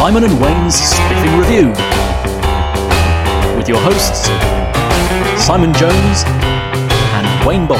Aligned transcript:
Simon 0.00 0.24
and 0.24 0.40
Wayne's 0.40 0.76
Spiffing 0.76 1.38
Review. 1.38 1.68
With 3.54 3.68
your 3.68 3.76
hosts, 3.82 4.28
Simon 5.44 5.74
Jones 5.74 6.24
and 6.24 7.46
Wayne 7.46 7.66
Bolt. 7.66 7.78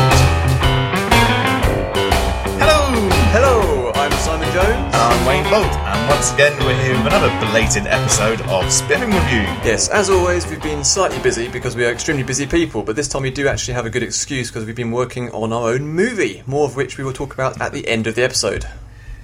Hello, 2.61 3.09
Hello, 3.33 3.93
I'm 3.95 4.13
Simon 4.13 4.53
Jones. 4.53 4.95
I'm 4.95 5.27
Wayne 5.27 5.45
Bolt, 5.45 5.65
and 5.65 6.09
once 6.11 6.35
again 6.35 6.53
we're 6.67 6.79
here 6.83 6.93
with 6.93 7.07
another 7.07 7.31
belated 7.41 7.87
episode 7.87 8.43
of 8.43 8.71
Spiffing 8.71 9.13
Review. 9.13 9.41
Yes, 9.65 9.89
as 9.89 10.11
always, 10.11 10.47
we've 10.47 10.63
been 10.63 10.85
slightly 10.85 11.19
busy 11.21 11.49
because 11.49 11.75
we 11.75 11.87
are 11.87 11.91
extremely 11.91 12.23
busy 12.23 12.47
people, 12.47 12.83
but 12.83 12.97
this 12.97 13.09
time 13.09 13.23
we 13.23 13.31
do 13.31 13.49
actually 13.49 13.73
have 13.73 13.87
a 13.87 13.91
good 13.91 14.03
excuse 14.03 14.51
because 14.51 14.67
we've 14.67 14.77
been 14.77 14.93
working 14.93 15.31
on 15.31 15.55
our 15.55 15.71
own 15.71 15.89
movie, 15.89 16.43
more 16.47 16.67
of 16.67 16.77
which 16.77 16.99
we 16.99 17.03
will 17.03 17.15
talk 17.15 17.33
about 17.33 17.59
at 17.63 17.73
the 17.73 17.89
end 17.89 18.07
of 18.07 18.15
the 18.15 18.23
episode. 18.23 18.67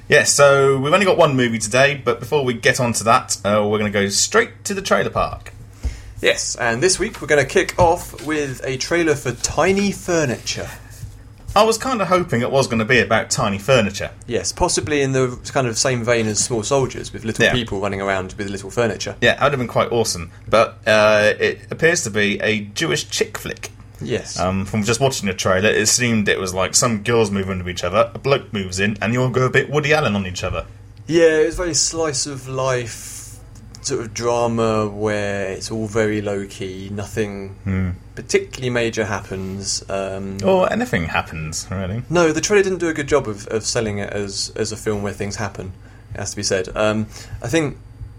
Yes, 0.09 0.33
so 0.33 0.79
we've 0.79 0.93
only 0.93 1.05
got 1.07 1.19
one 1.19 1.35
movie 1.37 1.59
today, 1.59 2.01
but 2.03 2.21
before 2.21 2.45
we 2.45 2.55
get 2.55 2.79
on 2.79 2.93
to 2.95 3.05
that, 3.05 3.37
uh, 3.45 3.67
we're 3.69 3.79
going 3.79 3.91
to 3.93 3.99
go 3.99 4.09
straight 4.09 4.65
to 4.65 4.75
the 4.75 4.83
trailer 4.83 5.11
park. 5.11 5.53
Yes, 6.23 6.55
and 6.57 6.81
this 6.83 6.99
week 6.99 7.21
we're 7.21 7.27
going 7.29 7.45
to 7.45 7.51
kick 7.51 7.77
off 7.79 8.25
with 8.25 8.61
a 8.65 8.77
trailer 8.77 9.17
for 9.17 9.33
Tiny 9.33 9.91
Furniture. 9.91 10.69
I 11.57 11.65
was 11.65 11.77
kind 11.79 12.01
of 12.03 12.09
hoping 12.09 12.43
it 12.43 12.51
was 12.51 12.69
going 12.69 12.79
to 12.81 12.85
be 12.85 13.01
about 13.01 13.31
tiny 13.31 13.57
furniture. 13.59 14.11
Yes, 14.27 14.53
possibly 14.53 15.01
in 15.01 15.13
the 15.13 15.41
kind 15.53 15.67
of 15.67 15.79
same 15.79 16.05
vein 16.05 16.27
as 16.27 16.39
Small 16.39 16.63
Soldiers, 16.63 17.13
with 17.15 17.25
little 17.25 17.47
Yeah. 17.47 17.53
people 17.55 17.81
running 17.81 18.01
around 18.03 18.35
with 18.35 18.49
little 18.51 18.71
furniture. 18.71 19.17
Yeah, 19.23 19.35
that 19.37 19.43
would 19.43 19.53
have 19.53 19.59
been 19.59 19.67
quite 19.67 19.91
awesome, 19.91 20.31
but 20.47 20.79
uh, 20.87 21.33
it 21.41 21.61
appears 21.71 22.05
to 22.05 22.11
be 22.11 22.39
a 22.43 22.61
Jewish 22.61 23.09
chick 23.09 23.39
flick. 23.39 23.71
Yes. 24.01 24.39
Um, 24.39 24.65
from 24.67 24.83
just 24.85 25.01
watching 25.01 25.27
the 25.27 25.35
trailer, 25.35 25.71
it 25.71 25.87
seemed 25.89 26.29
it 26.29 26.39
was 26.39 26.53
like 26.53 26.75
some 26.75 27.03
girls 27.03 27.31
move 27.31 27.49
into 27.49 27.69
each 27.69 27.85
other, 27.85 28.11
a 28.15 28.19
bloke 28.19 28.53
moves 28.53 28.79
in, 28.79 28.97
and 29.01 29.13
you 29.13 29.23
all 29.23 29.31
go 29.31 29.47
a 29.47 29.51
bit 29.51 29.71
Woody 29.71 29.93
Allen 29.95 30.15
on 30.15 30.27
each 30.27 30.45
other. 30.45 30.67
Yeah, 31.07 31.39
it 31.39 31.47
was 31.47 31.57
very 31.57 31.75
slice 31.75 32.27
of 32.27 32.49
life 32.49 33.15
sort 33.83 34.01
of 34.01 34.13
drama 34.13 34.89
where 34.89 35.51
it's 35.51 35.71
all 35.71 35.87
very 35.87 36.21
low 36.21 36.45
key, 36.47 36.89
nothing 36.91 37.95
particularly 38.17 38.69
major 38.71 39.05
happens. 39.05 39.89
Um, 39.89 40.39
Or 40.45 40.71
anything 40.73 41.05
happens, 41.05 41.69
really. 41.71 42.03
No, 42.11 42.33
the 42.33 42.41
trailer 42.41 42.65
didn't 42.65 42.79
do 42.79 42.89
a 42.89 42.95
good 42.95 43.07
job 43.07 43.29
of, 43.29 43.47
of 43.49 43.65
selling 43.65 43.99
it 43.99 44.13
as 44.13 44.53
as 44.57 44.73
a 44.73 44.77
film 44.77 45.03
where 45.03 45.13
things 45.13 45.37
happen. 45.37 45.73
It 46.15 46.19
has 46.19 46.31
to 46.31 46.37
be 46.37 46.43
said. 46.43 46.69
Um, 46.77 47.07
I 47.43 47.49
think 47.49 47.77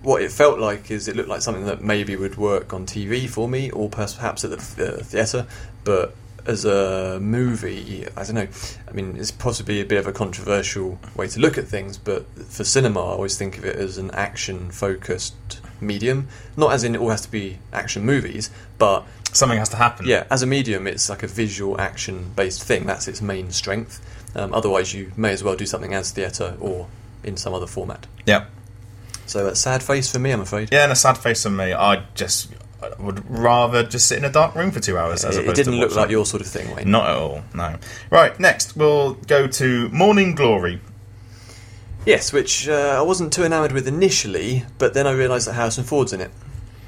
what 0.07 0.21
it 0.21 0.31
felt 0.31 0.57
like 0.57 0.89
is 0.89 1.09
it 1.09 1.17
looked 1.17 1.27
like 1.27 1.41
something 1.41 1.65
that 1.65 1.83
maybe 1.83 2.15
would 2.15 2.37
work 2.37 2.73
on 2.73 2.85
TV 2.85 3.27
for 3.27 3.49
me, 3.49 3.69
or 3.71 3.89
perhaps 3.89 4.15
at 4.45 4.51
the, 4.51 4.55
the 4.55 5.03
theatre, 5.03 5.45
but 5.83 6.15
as 6.45 6.63
a 6.63 7.19
movie, 7.19 8.07
I 8.15 8.23
don't 8.23 8.35
know. 8.35 8.47
I 8.87 8.91
mean, 8.93 9.17
it's 9.17 9.31
possibly 9.31 9.81
a 9.81 9.85
bit 9.85 9.97
of 9.97 10.07
a 10.07 10.13
controversial 10.13 10.97
way 11.13 11.27
to 11.27 11.41
look 11.41 11.57
at 11.57 11.67
things, 11.67 11.97
but 11.97 12.25
for 12.45 12.63
cinema, 12.63 13.01
I 13.01 13.11
always 13.11 13.37
think 13.37 13.57
of 13.57 13.65
it 13.65 13.75
as 13.75 13.97
an 13.97 14.09
action-focused 14.11 15.59
medium. 15.81 16.29
Not 16.55 16.71
as 16.71 16.85
in 16.85 16.95
it 16.95 17.01
all 17.01 17.09
has 17.09 17.21
to 17.23 17.31
be 17.31 17.59
action 17.73 18.05
movies, 18.05 18.49
but 18.77 19.03
Something 19.33 19.57
has 19.57 19.67
to 19.69 19.75
happen. 19.75 20.07
yeah, 20.07 20.23
as 20.31 20.41
a 20.41 20.47
medium, 20.47 20.87
it's 20.87 21.09
like 21.09 21.21
a 21.21 21.27
visual 21.27 21.81
action 21.81 22.31
based 22.33 22.63
thing. 22.63 22.85
That's 22.85 23.09
its 23.09 23.21
main 23.21 23.51
strength. 23.51 23.99
Um, 24.37 24.53
otherwise, 24.53 24.93
you 24.93 25.11
may 25.17 25.33
as 25.33 25.43
well 25.43 25.57
do 25.57 25.65
something 25.65 25.93
as 25.93 26.11
theatre 26.11 26.55
or 26.61 26.87
in 27.25 27.35
some 27.35 27.53
other 27.53 27.67
format. 27.67 28.07
Yeah. 28.25 28.45
So, 29.27 29.47
a 29.47 29.55
sad 29.55 29.83
face 29.83 30.11
for 30.11 30.19
me, 30.19 30.31
I'm 30.31 30.41
afraid. 30.41 30.69
Yeah, 30.71 30.83
and 30.83 30.91
a 30.91 30.95
sad 30.95 31.17
face 31.17 31.43
for 31.43 31.49
me. 31.49 31.73
I 31.73 32.03
just 32.15 32.49
I 32.81 32.89
would 33.01 33.23
rather 33.29 33.83
just 33.83 34.07
sit 34.07 34.17
in 34.17 34.25
a 34.25 34.31
dark 34.31 34.55
room 34.55 34.71
for 34.71 34.79
two 34.79 34.97
hours. 34.97 35.23
As 35.25 35.37
it, 35.37 35.47
it 35.47 35.55
didn't 35.55 35.75
look 35.79 35.95
like 35.95 36.09
your 36.09 36.25
sort 36.25 36.41
of 36.41 36.47
thing, 36.47 36.73
Wayne. 36.75 36.89
Not 36.89 37.09
at 37.09 37.15
all. 37.15 37.43
No. 37.53 37.75
Right. 38.09 38.39
Next, 38.39 38.75
we'll 38.75 39.13
go 39.13 39.47
to 39.47 39.89
Morning 39.89 40.33
Glory. 40.35 40.79
Yes, 42.05 42.31
which 42.31 42.69
uh, 42.69 42.95
I 42.97 43.01
wasn't 43.01 43.33
too 43.33 43.43
enamoured 43.43 43.73
with 43.73 43.87
initially, 43.87 44.63
but 44.77 44.93
then 44.93 45.05
I 45.05 45.11
realised 45.11 45.47
that 45.47 45.53
Harrison 45.53 45.83
Ford's 45.83 46.13
in 46.13 46.21
it. 46.21 46.31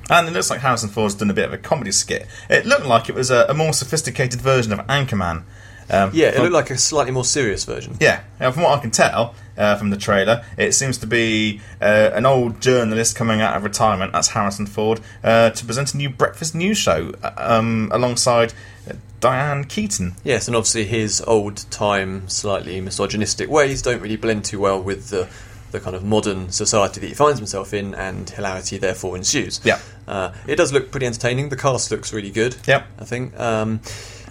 And 0.10 0.28
it 0.28 0.32
looks 0.32 0.50
like 0.50 0.62
Harrison 0.62 0.90
Ford's 0.90 1.16
done 1.16 1.30
a 1.30 1.34
bit 1.34 1.46
of 1.46 1.54
a 1.54 1.58
comedy 1.58 1.92
skit. 1.92 2.26
It 2.50 2.66
looked 2.66 2.86
like 2.86 3.10
it 3.10 3.16
was 3.16 3.30
a, 3.30 3.46
a 3.50 3.54
more 3.54 3.74
sophisticated 3.74 4.40
version 4.42 4.72
of 4.72 4.80
Anchorman. 4.88 5.44
Um, 5.90 6.12
Yeah, 6.14 6.28
it 6.28 6.36
from- 6.36 6.44
looked 6.44 6.54
like 6.54 6.70
a 6.72 6.78
slightly 6.78 7.12
more 7.12 7.26
serious 7.26 7.66
version. 7.66 7.98
Yeah, 8.00 8.22
from 8.38 8.64
what 8.64 8.78
I 8.78 8.82
can 8.82 8.92
tell 8.92 9.36
uh, 9.60 9.76
from 9.76 9.92
the 9.92 9.98
trailer, 9.98 10.44
it 10.58 10.72
seems 10.72 10.98
to 10.98 11.06
be 11.06 11.62
uh, 11.82 12.10
an 12.14 12.26
old 12.26 12.62
journalist 12.62 13.16
coming 13.16 13.42
out 13.42 13.56
of 13.56 13.64
retirement, 13.64 14.14
that's 14.14 14.30
Harrison 14.30 14.66
Ford, 14.66 15.02
uh, 15.24 15.52
to 15.52 15.66
present 15.66 15.94
a 15.94 15.98
new 15.98 16.10
breakfast 16.10 16.56
news 16.56 16.78
show 16.78 17.14
uh, 17.22 17.32
um, 17.38 17.92
alongside 17.94 18.54
uh, 18.90 18.94
Diane 19.20 19.66
Keaton. 19.66 20.16
Yes, 20.24 20.48
and 20.48 20.56
obviously 20.56 20.86
his 20.86 21.22
old 21.22 21.70
time, 21.70 22.28
slightly 22.30 22.80
misogynistic 22.82 23.50
ways 23.50 23.82
don't 23.82 24.02
really 24.02 24.18
blend 24.18 24.46
too 24.46 24.60
well 24.60 24.82
with 24.82 25.10
the, 25.10 25.28
the 25.72 25.80
kind 25.80 25.96
of 25.96 26.04
modern 26.04 26.52
society 26.52 27.02
that 27.02 27.08
he 27.08 27.14
finds 27.14 27.38
himself 27.38 27.74
in, 27.74 27.94
and 27.94 28.30
hilarity 28.30 28.78
therefore 28.78 29.18
ensues. 29.18 29.60
Yeah. 29.64 29.80
Uh, 30.08 30.34
it 30.48 30.56
does 30.56 30.74
look 30.74 30.90
pretty 30.90 31.06
entertaining. 31.06 31.50
The 31.50 31.58
cast 31.58 31.92
looks 31.92 32.14
really 32.14 32.32
good. 32.32 32.56
Yep. 32.66 32.88
I 32.98 33.04
think. 33.04 33.40
Um, 33.40 33.82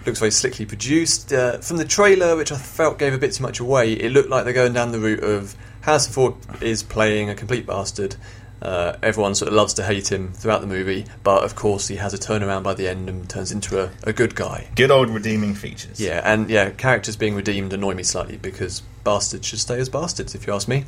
looks 0.06 0.18
very 0.18 0.30
slickly 0.30 0.66
produced. 0.66 1.32
Uh, 1.32 1.58
from 1.58 1.76
the 1.76 1.84
trailer, 1.84 2.36
which 2.36 2.52
I 2.52 2.56
felt 2.56 2.98
gave 2.98 3.14
a 3.14 3.18
bit 3.18 3.32
too 3.32 3.42
much 3.42 3.60
away, 3.60 3.92
it 3.92 4.12
looked 4.12 4.30
like 4.30 4.44
they're 4.44 4.52
going 4.52 4.72
down 4.72 4.92
the 4.92 5.00
route 5.00 5.22
of 5.22 5.54
Harrison 5.82 6.12
Ford 6.12 6.34
is 6.60 6.82
playing 6.82 7.30
a 7.30 7.34
complete 7.34 7.66
bastard. 7.66 8.16
Uh, 8.60 8.96
everyone 9.02 9.34
sort 9.34 9.48
of 9.48 9.54
loves 9.54 9.74
to 9.74 9.84
hate 9.84 10.10
him 10.10 10.32
throughout 10.32 10.60
the 10.60 10.66
movie, 10.66 11.06
but 11.22 11.44
of 11.44 11.54
course 11.54 11.86
he 11.88 11.96
has 11.96 12.12
a 12.12 12.18
turnaround 12.18 12.64
by 12.64 12.74
the 12.74 12.88
end 12.88 13.08
and 13.08 13.30
turns 13.30 13.52
into 13.52 13.80
a, 13.80 13.90
a 14.02 14.12
good 14.12 14.34
guy. 14.34 14.68
Good 14.74 14.90
old 14.90 15.10
redeeming 15.10 15.54
features. 15.54 16.00
Yeah, 16.00 16.20
and 16.24 16.50
yeah, 16.50 16.70
characters 16.70 17.16
being 17.16 17.36
redeemed 17.36 17.72
annoy 17.72 17.94
me 17.94 18.02
slightly 18.02 18.36
because 18.36 18.80
bastards 19.04 19.46
should 19.46 19.60
stay 19.60 19.78
as 19.78 19.88
bastards, 19.88 20.34
if 20.34 20.46
you 20.46 20.52
ask 20.52 20.66
me. 20.66 20.84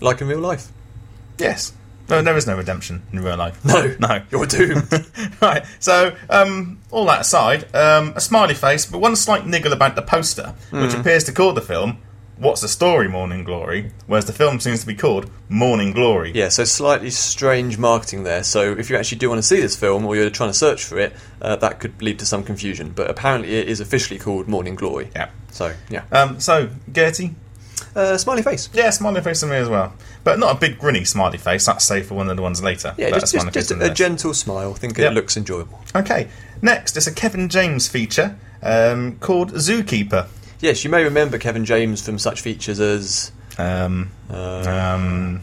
Like 0.00 0.20
in 0.20 0.28
real 0.28 0.40
life. 0.40 0.68
Yes. 1.38 1.72
No, 2.08 2.22
there 2.22 2.36
is 2.36 2.46
no 2.46 2.56
redemption 2.56 3.02
in 3.12 3.20
real 3.20 3.36
life. 3.36 3.62
No, 3.64 3.94
No. 4.00 4.22
you're 4.30 4.46
doomed. 4.46 4.90
right. 5.42 5.64
So, 5.78 6.14
um, 6.30 6.78
all 6.90 7.04
that 7.06 7.20
aside, 7.20 7.74
um, 7.74 8.12
a 8.16 8.20
smiley 8.20 8.54
face, 8.54 8.86
but 8.86 8.98
one 9.00 9.14
slight 9.16 9.46
niggle 9.46 9.72
about 9.72 9.94
the 9.96 10.02
poster, 10.02 10.54
which 10.70 10.92
Hmm. 10.92 11.00
appears 11.00 11.24
to 11.24 11.32
call 11.32 11.52
the 11.52 11.60
film 11.60 11.98
"What's 12.38 12.60
the 12.60 12.68
Story, 12.68 13.08
Morning 13.08 13.42
Glory," 13.44 13.90
whereas 14.06 14.24
the 14.26 14.32
film 14.32 14.60
seems 14.60 14.80
to 14.80 14.86
be 14.86 14.94
called 14.94 15.28
"Morning 15.48 15.92
Glory." 15.92 16.30
yeah, 16.34 16.48
so 16.50 16.64
slightly 16.64 17.10
strange 17.10 17.76
marketing 17.78 18.22
there. 18.24 18.44
So 18.44 18.72
if 18.78 18.88
you 18.90 18.96
actually 18.96 19.18
do 19.18 19.28
want 19.28 19.40
to 19.40 19.46
see 19.46 19.60
this 19.60 19.74
film 19.76 20.06
or 20.06 20.14
you're 20.16 20.30
trying 20.30 20.50
to 20.50 20.54
search 20.56 20.84
for 20.84 20.98
it, 20.98 21.14
uh, 21.42 21.56
that 21.56 21.80
could 21.80 22.00
lead 22.00 22.18
to 22.20 22.26
some 22.26 22.42
confusion. 22.44 22.92
But 22.94 23.10
apparently 23.10 23.56
it 23.56 23.68
is 23.68 23.80
officially 23.80 24.18
called 24.20 24.46
Morning 24.48 24.76
Glory. 24.76 25.10
Yeah. 25.16 25.28
So 25.50 25.72
yeah, 25.90 26.02
Um, 26.12 26.38
so, 26.40 26.68
Gertie, 26.92 27.34
uh, 27.96 28.16
smiley 28.18 28.42
face. 28.42 28.68
yeah, 28.72 28.90
smiley 28.90 29.20
face 29.20 29.42
on 29.42 29.50
me 29.50 29.56
as 29.56 29.68
well, 29.68 29.92
but 30.24 30.38
not 30.38 30.56
a 30.56 30.58
big 30.58 30.78
grinny 30.78 31.06
smiley 31.06 31.38
face. 31.38 31.66
That's 31.66 31.84
safe 31.84 32.06
for 32.08 32.14
one 32.14 32.28
of 32.30 32.36
the 32.36 32.42
ones 32.42 32.62
later. 32.62 32.94
Yeah, 32.98 33.10
but 33.10 33.20
just, 33.20 33.32
just, 33.32 33.46
just 33.52 33.68
face 33.70 33.72
on 33.72 33.82
a 33.82 33.92
gentle 33.94 34.34
smile. 34.34 34.72
I 34.72 34.74
think 34.74 34.96
Yep. 34.98 35.10
it 35.12 35.14
looks 35.14 35.36
enjoyable. 35.36 35.80
Okay. 35.94 36.28
Next, 36.62 36.96
it's 36.96 37.06
a 37.06 37.12
Kevin 37.12 37.48
James 37.48 37.86
feature 37.88 38.36
um, 38.62 39.16
called 39.18 39.52
Zookeeper. 39.52 40.26
Yes, 40.60 40.82
you 40.84 40.90
may 40.90 41.04
remember 41.04 41.38
Kevin 41.38 41.64
James 41.64 42.04
from 42.04 42.18
such 42.18 42.40
features 42.40 42.80
as. 42.80 43.30
Um, 43.58 44.10
Uh, 44.30 44.94
um, 44.94 45.40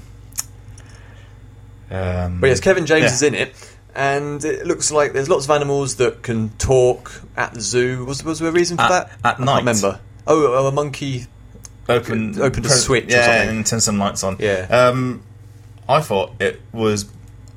um, 1.91 2.39
But 2.41 2.47
yes, 2.47 2.59
Kevin 2.59 2.85
James 2.85 3.03
Yeah. 3.05 3.13
is 3.13 3.21
in 3.23 3.33
it, 3.35 3.53
and 3.95 4.43
it 4.43 4.65
looks 4.65 4.91
like 4.91 5.13
there's 5.13 5.29
lots 5.29 5.45
of 5.45 5.51
animals 5.51 5.95
that 5.95 6.21
can 6.23 6.49
talk 6.57 7.21
at 7.37 7.53
the 7.53 7.61
zoo. 7.61 8.03
Was 8.05 8.23
was 8.23 8.39
there 8.39 8.49
a 8.49 8.51
reason 8.51 8.77
for 8.77 8.83
At- 8.83 8.89
that? 8.89 9.11
at 9.35 9.41
I 9.41 9.43
night. 9.45 9.59
remember. 9.59 9.99
Oh, 10.27 10.47
oh, 10.53 10.67
a 10.67 10.71
monkey. 10.71 11.27
Open 11.89 12.39
opened 12.41 12.65
a 12.65 12.69
switch 12.69 13.05
or 13.05 13.11
yeah, 13.17 13.25
something. 13.39 13.57
and 13.57 13.65
turn 13.65 13.79
some 13.81 13.97
lights 13.99 14.23
on. 14.23 14.37
Yeah. 14.39 14.67
Um, 14.69 15.23
I 15.87 16.01
thought 16.01 16.33
it 16.39 16.61
was 16.71 17.05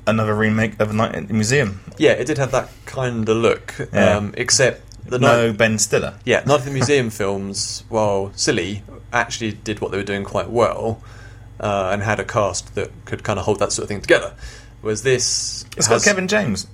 another 0.05 0.33
remake 0.35 0.79
of 0.79 0.93
Night 0.93 1.15
at 1.15 1.27
the 1.27 1.33
Museum. 1.33 1.79
Yeah, 1.97 2.11
it 2.11 2.25
did 2.25 2.37
have 2.37 2.51
that 2.51 2.69
kind 2.85 3.27
of 3.27 3.37
look, 3.37 3.75
Yeah. 3.93 4.17
um, 4.17 4.33
except 4.37 4.81
the 5.05 5.19
no 5.19 5.47
night. 5.47 5.57
Ben 5.57 5.77
Stiller. 5.79 6.15
Yeah, 6.25 6.43
Night 6.45 6.59
at 6.59 6.65
the 6.65 6.71
Museum 6.71 7.09
films, 7.21 7.83
while 7.89 8.31
silly, 8.35 8.83
actually 9.11 9.53
did 9.53 9.81
what 9.81 9.91
they 9.91 9.97
were 9.97 10.03
doing 10.03 10.23
quite 10.23 10.49
well, 10.49 11.01
uh, 11.59 11.89
and 11.91 12.03
had 12.03 12.19
a 12.19 12.23
cast 12.23 12.75
that 12.75 12.91
could 13.05 13.23
kind 13.23 13.39
of 13.39 13.45
hold 13.45 13.59
that 13.59 13.71
sort 13.71 13.83
of 13.83 13.89
thing 13.89 14.01
together. 14.01 14.33
Whereas 14.81 15.01
this, 15.03 15.65
It's 15.75 15.87
has- 15.87 16.03
got 16.03 16.09
Kevin 16.09 16.27
James, 16.27 16.67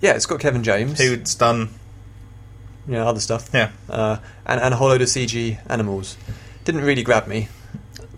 Yeah, 0.00 0.12
it's 0.14 0.26
got 0.26 0.40
Kevin 0.40 0.62
James. 0.64 0.98
who's 0.98 1.34
done. 1.34 1.68
you 2.86 2.94
know, 2.94 3.06
other 3.06 3.20
stuff. 3.20 3.50
Yeah. 3.52 3.70
Uh, 3.90 4.16
and, 4.46 4.60
and 4.60 4.72
a 4.72 4.76
whole 4.78 4.88
load 4.88 5.02
of 5.02 5.08
CG 5.08 5.58
animals. 5.68 6.16
Didn't 6.68 6.82
really 6.84 7.02
grab 7.02 7.26
me, 7.26 7.48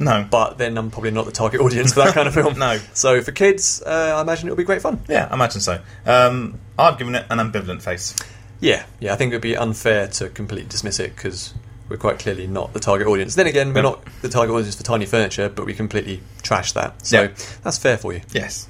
No. 0.00 0.26
but 0.28 0.58
then 0.58 0.76
I'm 0.76 0.90
probably 0.90 1.12
not 1.12 1.24
the 1.24 1.30
target 1.30 1.60
audience 1.60 1.92
for 1.92 2.00
that 2.00 2.14
kind 2.14 2.26
of 2.26 2.34
film. 2.34 2.54
No. 2.58 2.80
So 2.94 3.22
for 3.22 3.30
kids, 3.30 3.80
uh, 3.80 4.14
I 4.18 4.20
imagine 4.22 4.48
it'll 4.48 4.56
be 4.56 4.64
great 4.64 4.82
fun. 4.82 5.00
Yeah, 5.08 5.28
I 5.30 5.34
imagine 5.34 5.60
so. 5.60 5.80
Um, 6.04 6.58
I've 6.76 6.98
given 6.98 7.14
it 7.14 7.26
an 7.30 7.38
ambivalent 7.38 7.80
face. 7.80 8.16
Yeah, 8.58 8.84
yeah. 8.98 9.12
I 9.12 9.16
think 9.16 9.32
it 9.32 9.36
would 9.36 9.40
be 9.42 9.56
unfair 9.56 10.08
to 10.08 10.28
completely 10.30 10.68
dismiss 10.68 10.98
it 10.98 11.14
because 11.14 11.54
we're 11.88 11.96
quite 11.96 12.18
clearly 12.18 12.48
not 12.48 12.72
the 12.72 12.80
target 12.80 13.06
audience. 13.06 13.36
Then 13.36 13.46
again, 13.46 13.72
we're 13.72 13.82
not 13.82 14.04
the 14.20 14.28
target 14.28 14.52
audience 14.52 14.74
for 14.74 14.82
tiny 14.82 15.06
furniture, 15.06 15.48
but 15.48 15.64
we 15.64 15.72
completely 15.72 16.20
trash 16.42 16.72
that. 16.72 17.06
So 17.06 17.22
Yeah. 17.22 17.28
that's 17.62 17.78
fair 17.78 17.98
for 17.98 18.12
you. 18.12 18.22
Yes. 18.32 18.66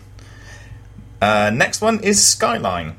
Uh, 1.23 1.51
next 1.55 1.81
one 1.81 2.01
is 2.01 2.23
Skyline. 2.23 2.97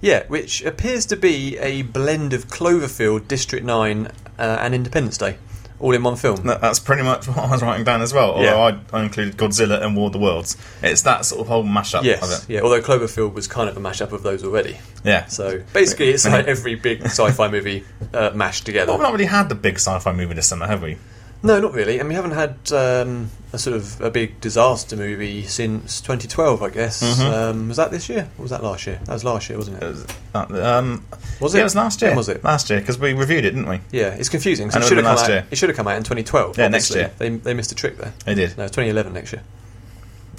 Yeah, 0.00 0.22
which 0.28 0.62
appears 0.62 1.06
to 1.06 1.16
be 1.16 1.58
a 1.58 1.82
blend 1.82 2.32
of 2.34 2.46
Cloverfield, 2.46 3.26
District 3.26 3.64
9, 3.66 4.06
uh, 4.38 4.58
and 4.60 4.76
Independence 4.76 5.18
Day. 5.18 5.36
All 5.80 5.92
in 5.94 6.02
one 6.02 6.16
film. 6.16 6.36
That- 6.46 6.60
That's 6.60 6.78
pretty 6.78 7.02
much 7.02 7.26
what 7.26 7.38
I 7.38 7.50
was 7.50 7.62
writing 7.62 7.84
down 7.84 8.02
as 8.02 8.12
well. 8.14 8.32
Although 8.32 8.42
Yeah. 8.68 8.78
I, 8.92 8.98
I 8.98 9.02
included 9.02 9.36
Godzilla 9.36 9.82
and 9.82 9.96
War 9.96 10.06
of 10.06 10.12
the 10.12 10.18
Worlds. 10.18 10.56
It's 10.82 11.02
that 11.02 11.24
sort 11.24 11.40
of 11.40 11.48
whole 11.48 11.64
mashup 11.64 12.00
of 12.00 12.04
Yes, 12.04 12.44
it. 12.44 12.50
yeah. 12.52 12.60
Although 12.60 12.82
Cloverfield 12.82 13.32
was 13.32 13.46
kind 13.48 13.68
of 13.68 13.76
a 13.76 13.80
mashup 13.80 14.12
of 14.12 14.22
those 14.22 14.44
already. 14.44 14.78
Yeah. 15.04 15.26
So 15.26 15.62
basically, 15.72 16.10
it's 16.10 16.26
like 16.26 16.46
every 16.46 16.74
big 16.74 17.02
sci-fi 17.04 17.48
movie 17.48 17.84
uh, 18.12 18.30
mashed 18.34 18.66
together. 18.66 18.92
Well, 18.92 18.98
we've 18.98 19.02
not 19.06 19.12
really 19.12 19.24
had 19.24 19.48
the 19.48 19.54
big 19.54 19.76
sci-fi 19.76 20.12
movie 20.12 20.34
this 20.34 20.46
summer, 20.48 20.66
have 20.66 20.82
we? 20.82 20.98
No, 21.42 21.58
not 21.60 21.72
really. 21.72 21.98
And 21.98 22.08
we 22.08 22.14
haven't 22.14 22.32
had 22.32 22.56
um, 22.72 23.30
a 23.52 23.58
sort 23.58 23.74
of 23.74 24.00
a 24.00 24.10
big 24.10 24.40
disaster 24.40 24.94
movie 24.96 25.44
since 25.44 26.00
2012, 26.02 26.62
I 26.62 26.68
guess. 26.70 27.02
Mm-hmm. 27.02 27.32
Um, 27.32 27.68
was 27.68 27.78
that 27.78 27.90
this 27.90 28.08
year? 28.10 28.28
Or 28.38 28.42
was 28.42 28.50
that 28.50 28.62
last 28.62 28.86
year? 28.86 29.00
That 29.04 29.14
was 29.14 29.24
last 29.24 29.48
year, 29.48 29.56
wasn't 29.56 29.78
it? 29.78 29.82
It 29.82 29.88
was, 29.88 30.06
uh, 30.34 30.78
um, 30.78 31.04
Was 31.40 31.54
yeah, 31.54 31.58
it? 31.58 31.62
it 31.62 31.64
was 31.64 31.76
last 31.76 32.02
year. 32.02 32.10
When 32.10 32.18
was 32.18 32.28
it? 32.28 32.44
Last 32.44 32.68
year, 32.68 32.80
because 32.80 32.98
we 32.98 33.14
reviewed 33.14 33.44
it, 33.46 33.52
didn't 33.52 33.68
we? 33.68 33.80
Yeah, 33.90 34.08
it's 34.14 34.28
confusing. 34.28 34.68
It 34.68 34.76
it 34.76 34.84
should 34.84 34.98
have 34.98 35.06
come 35.06 35.16
out. 35.18 35.28
year. 35.28 35.46
It 35.50 35.56
should 35.56 35.70
have 35.70 35.76
come 35.76 35.88
out 35.88 35.96
in 35.96 36.02
2012. 36.02 36.58
Yeah, 36.58 36.68
next 36.68 36.94
year. 36.94 37.10
They, 37.16 37.30
they 37.30 37.54
missed 37.54 37.72
a 37.72 37.74
trick 37.74 37.96
there. 37.96 38.12
It 38.26 38.34
did. 38.34 38.58
No, 38.58 38.64
2011 38.64 39.12
next 39.14 39.32
year. 39.32 39.42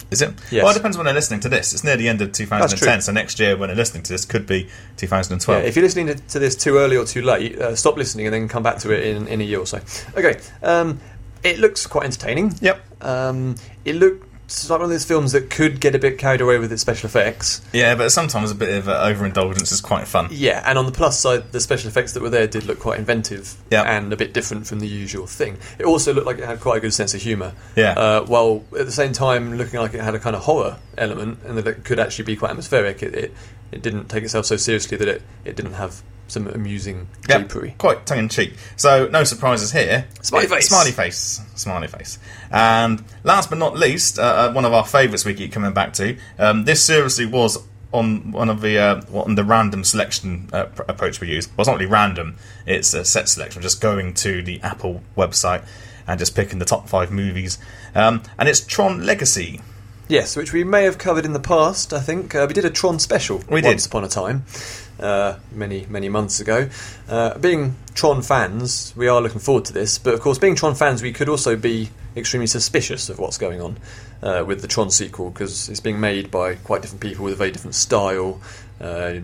Is 0.10 0.22
it? 0.22 0.34
Yes. 0.52 0.64
Well, 0.64 0.72
it 0.72 0.76
depends 0.76 0.98
when 0.98 1.06
they're 1.06 1.14
listening 1.14 1.40
to 1.42 1.50
this. 1.50 1.74
It's 1.74 1.84
near 1.84 1.98
the 1.98 2.08
end 2.08 2.22
of 2.22 2.32
2010, 2.32 3.02
so 3.02 3.12
next 3.12 3.40
year 3.40 3.56
when 3.56 3.68
they're 3.68 3.76
listening 3.76 4.04
to 4.04 4.12
this 4.12 4.26
could 4.26 4.46
be 4.46 4.70
2012. 4.98 5.62
Yeah, 5.62 5.68
if 5.68 5.76
you're 5.76 5.84
listening 5.84 6.08
to, 6.16 6.40
this 6.40 6.56
too 6.56 6.78
early 6.78 6.98
or 6.98 7.06
too 7.06 7.22
late, 7.22 7.58
uh, 7.60 7.76
stop 7.76 7.98
listening 7.98 8.28
and 8.28 8.34
then 8.34 8.48
come 8.48 8.64
back 8.64 8.80
to 8.80 8.92
it 8.92 9.06
in, 9.06 9.28
in 9.28 9.42
a 9.42 9.44
year 9.44 9.60
or 9.60 9.66
so. 9.66 9.80
Okay, 10.18 10.40
um, 10.64 11.00
it 11.44 11.60
looks 11.60 11.86
quite 11.86 12.06
entertaining. 12.06 12.54
Yep. 12.62 12.82
Um, 13.02 13.56
it 13.86 13.96
looks 14.52 14.70
like 14.70 14.80
one 14.80 14.86
of 14.86 14.90
those 14.92 15.06
films 15.06 15.32
that 15.32 15.50
could 15.50 15.80
get 15.80 15.96
a 15.96 16.00
bit 16.00 16.18
carried 16.18 16.42
away 16.42 16.58
with 16.60 16.72
its 16.72 16.82
special 16.82 17.08
effects. 17.08 17.62
Yeah, 17.74 17.96
but 17.96 18.12
sometimes 18.12 18.52
a 18.52 18.56
bit 18.56 18.70
of 18.78 18.88
uh, 18.90 19.02
overindulgence 19.04 19.72
is 19.72 19.82
quite 19.82 20.08
fun. 20.08 20.28
Yeah, 20.32 20.62
and 20.66 20.78
on 20.78 20.86
the 20.86 20.92
plus 20.92 21.20
side, 21.20 21.52
the 21.52 21.60
special 21.60 21.88
effects 21.88 22.14
that 22.14 22.22
were 22.22 22.30
there 22.30 22.48
did 22.48 22.66
look 22.66 22.80
quite 22.80 23.00
inventive 23.00 23.56
Yeah. 23.72 23.84
and 23.84 24.12
a 24.12 24.18
bit 24.18 24.34
different 24.34 24.68
from 24.68 24.80
the 24.80 24.88
usual 24.88 25.26
thing. 25.28 25.58
It 25.80 25.86
also 25.86 26.14
looked 26.14 26.28
like 26.28 26.38
it 26.40 26.46
had 26.46 26.60
quite 26.60 26.78
a 26.78 26.82
good 26.82 26.94
sense 26.94 27.14
of 27.14 27.22
humour. 27.22 27.54
Yeah. 27.76 27.92
Uh, 27.94 28.26
while 28.26 28.64
at 28.78 28.86
the 28.86 28.92
same 28.92 29.14
time 29.14 29.58
looking 29.58 29.80
like 29.80 29.94
it 29.94 30.02
had 30.02 30.16
a 30.16 30.20
kind 30.20 30.36
of 30.36 30.44
horror 30.44 30.78
element 30.98 31.40
and 31.46 31.58
that 31.58 31.68
it 31.68 31.84
could 31.84 32.00
actually 32.00 32.26
be 32.26 32.36
quite 32.36 32.50
atmospheric. 32.52 33.02
It, 33.02 33.16
it, 33.16 33.34
it 33.72 33.82
didn't 33.82 34.10
take 34.10 34.24
itself 34.24 34.46
so 34.46 34.58
seriously 34.58 34.98
that 34.98 35.08
it, 35.08 35.22
it 35.46 35.56
didn't 35.56 35.74
have 35.74 36.04
some 36.32 36.48
amusing 36.48 37.08
Yep, 37.30 37.50
capery. 37.50 37.78
quite 37.78 38.06
tongue 38.06 38.20
in 38.20 38.30
cheek. 38.30 38.54
So 38.78 39.08
no 39.08 39.24
surprises 39.24 39.72
here. 39.72 40.06
Smiley 40.22 40.48
face. 40.48 40.68
smiley 40.70 40.92
face, 40.92 41.42
smiley 41.56 41.88
face. 41.88 42.18
And 42.50 43.04
last 43.24 43.50
but 43.50 43.60
not 43.60 43.78
least, 43.78 44.18
uh, 44.20 44.22
uh, 44.50 44.54
one 44.54 44.66
of 44.66 44.74
our 44.74 44.86
favourites 44.86 45.26
we 45.26 45.34
keep 45.34 45.52
coming 45.52 45.74
back 45.74 45.94
to. 45.94 46.18
Um, 46.40 46.66
this 46.66 46.84
seriously 46.84 47.26
was 47.26 47.58
on 47.94 48.32
one 48.32 48.50
of 48.50 48.62
the 48.62 48.78
uh, 48.80 49.02
what- 49.10 49.26
on 49.28 49.36
the 49.36 49.44
random 49.44 49.84
selection 49.84 50.50
uh, 50.54 50.64
pr- 50.66 50.84
approach 50.88 51.20
we 51.20 51.28
use. 51.28 51.48
Well, 51.50 51.64
it's 51.64 51.68
not 51.68 51.74
really 51.78 51.92
random; 51.92 52.36
it's 52.66 52.94
a 52.94 53.04
set 53.04 53.28
selection. 53.28 53.62
Just 53.62 53.82
going 53.82 54.14
to 54.16 54.42
the 54.42 54.62
Apple 54.62 55.02
website 55.18 55.64
and 56.08 56.18
just 56.18 56.36
picking 56.36 56.60
the 56.60 56.66
top 56.66 56.88
five 56.90 57.12
movies. 57.12 57.58
Um, 57.94 58.24
and 58.40 58.48
it's 58.50 58.62
Tron 58.62 59.06
Legacy. 59.06 59.60
Yes, 60.08 60.36
which 60.36 60.52
we 60.52 60.64
may 60.66 60.84
have 60.84 60.98
covered 60.98 61.24
in 61.26 61.32
the 61.34 61.40
past. 61.40 61.94
I 61.94 62.00
think 62.00 62.34
uh, 62.36 62.46
we 62.48 62.54
did 62.54 62.66
a 62.66 62.70
Tron 62.70 63.00
special 63.00 63.44
We 63.50 63.62
did. 63.62 63.68
once 63.70 63.86
upon 63.86 64.04
a 64.04 64.10
time, 64.10 64.44
uh, 65.02 65.38
many 65.52 65.86
many 65.90 66.10
months 66.10 66.40
ago. 66.40 66.70
Uh, 67.10 67.38
being 67.38 67.76
Tron 67.94 68.22
fans, 68.22 68.94
we 68.96 69.08
are 69.08 69.22
looking 69.22 69.40
forward 69.40 69.66
to 69.66 69.74
this. 69.74 69.98
But 69.98 70.14
of 70.14 70.22
course, 70.22 70.38
being 70.38 70.56
Tron 70.56 70.76
fans, 70.76 71.02
we 71.02 71.12
could 71.12 71.30
also 71.30 71.56
be 71.56 71.90
extremely 72.16 72.48
suspicious 72.48 73.10
of 73.10 73.20
what's 73.20 73.38
going 73.38 73.62
on 73.62 73.78
uh, 74.22 74.44
with 74.46 74.62
the 74.62 74.68
Tron 74.68 74.90
sequel 74.92 75.30
because 75.30 75.70
it's 75.70 75.80
being 75.80 76.00
made 76.00 76.30
by 76.32 76.56
quite 76.56 76.82
different 76.82 77.02
people 77.02 77.26
with 77.26 77.34
a 77.34 77.38
very 77.38 77.52
different 77.52 77.76
style, 77.76 78.42
uh, 78.80 79.16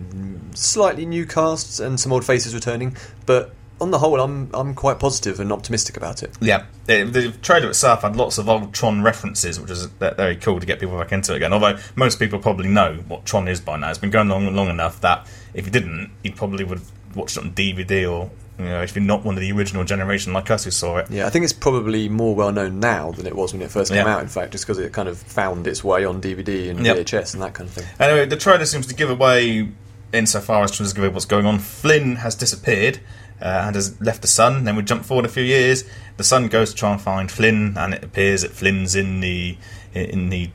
slightly 0.54 1.06
new 1.06 1.26
casts 1.26 1.80
and 1.80 1.98
some 1.98 2.12
old 2.12 2.24
faces 2.24 2.54
returning. 2.54 2.96
But 3.26 3.54
on 3.80 3.90
the 3.90 3.98
whole, 3.98 4.20
I'm 4.20 4.50
I'm 4.54 4.74
quite 4.74 4.98
positive 4.98 5.40
and 5.40 5.52
optimistic 5.52 5.96
about 5.96 6.22
it. 6.22 6.36
Yeah, 6.40 6.64
the, 6.86 7.04
the 7.04 7.30
trailer 7.42 7.68
itself 7.68 8.02
had 8.02 8.16
lots 8.16 8.38
of 8.38 8.48
old 8.48 8.72
Tron 8.74 9.02
references, 9.02 9.60
which 9.60 9.70
is 9.70 9.86
very 9.86 10.36
cool 10.36 10.60
to 10.60 10.66
get 10.66 10.80
people 10.80 10.98
back 10.98 11.12
into 11.12 11.32
it 11.32 11.36
again. 11.36 11.52
Although 11.52 11.78
most 11.96 12.18
people 12.18 12.38
probably 12.38 12.68
know 12.68 12.94
what 13.08 13.24
Tron 13.24 13.48
is 13.48 13.60
by 13.60 13.76
now. 13.78 13.90
It's 13.90 13.98
been 13.98 14.10
going 14.10 14.30
on 14.30 14.54
long 14.54 14.68
enough 14.68 15.00
that 15.02 15.26
if 15.54 15.64
you 15.66 15.72
didn't, 15.72 16.10
you 16.22 16.32
probably 16.32 16.64
would 16.64 16.80
watch 17.14 17.36
it 17.36 17.42
on 17.44 17.52
DVD 17.52 18.10
or 18.10 18.30
you 18.58 18.64
know 18.64 18.82
if 18.82 18.94
you're 18.96 19.04
not 19.04 19.24
one 19.24 19.34
of 19.36 19.40
the 19.40 19.50
original 19.52 19.84
generation 19.84 20.32
like 20.32 20.50
us 20.50 20.64
who 20.64 20.70
saw 20.72 20.96
it. 20.98 21.08
Yeah, 21.10 21.26
I 21.26 21.30
think 21.30 21.44
it's 21.44 21.52
probably 21.52 22.08
more 22.08 22.34
well 22.34 22.50
known 22.52 22.80
now 22.80 23.12
than 23.12 23.26
it 23.26 23.36
was 23.36 23.52
when 23.52 23.62
it 23.62 23.70
first 23.70 23.92
came 23.92 24.04
Yeah. 24.04 24.16
out. 24.16 24.22
In 24.22 24.28
fact, 24.28 24.50
just 24.52 24.64
because 24.66 24.78
it 24.78 24.92
kind 24.92 25.08
of 25.08 25.16
found 25.18 25.66
its 25.68 25.84
way 25.84 26.04
on 26.04 26.20
DVD 26.20 26.68
and 26.70 26.84
Yep. 26.84 26.96
VHS 26.96 27.34
and 27.34 27.42
that 27.44 27.54
kind 27.54 27.68
of 27.68 27.74
thing. 27.74 27.86
Anyway, 28.00 28.26
the 28.26 28.36
trailer 28.36 28.64
seems 28.64 28.86
to 28.88 28.94
give 28.94 29.08
away, 29.10 29.68
insofar 30.12 30.64
as 30.64 30.70
trying 30.72 30.88
to 30.88 30.94
give 30.94 31.04
away 31.04 31.12
what's 31.14 31.24
going 31.26 31.46
on. 31.46 31.58
Flynn 31.60 32.16
has 32.16 32.34
disappeared 32.34 32.98
uh, 33.40 33.64
and 33.66 33.74
has 33.76 34.00
left 34.00 34.22
the 34.22 34.28
son. 34.28 34.64
Then 34.64 34.76
we 34.76 34.82
jump 34.82 35.04
forward 35.04 35.24
a 35.24 35.28
few 35.28 35.42
years. 35.42 35.84
The 36.16 36.24
son 36.24 36.48
goes 36.48 36.70
to 36.70 36.76
try 36.76 36.92
and 36.92 37.00
find 37.00 37.30
Flynn, 37.30 37.76
and 37.76 37.94
it 37.94 38.02
appears 38.02 38.42
that 38.42 38.52
Flynn's 38.52 38.94
in 38.94 39.20
the 39.20 39.56
in 39.94 40.30
the 40.30 40.50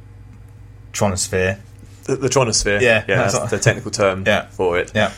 tronosphere. 0.92 1.60
The, 2.06 2.18
the 2.18 2.28
Tronosphere. 2.28 2.82
Yeah, 2.82 3.06
yeah, 3.08 3.16
that's 3.16 3.38
that's 3.40 3.52
the 3.52 3.60
technical 3.60 3.92
term 3.92 4.24
Yeah. 4.28 4.48
for 4.50 4.78
it. 4.78 4.92
Yeah. 4.94 5.14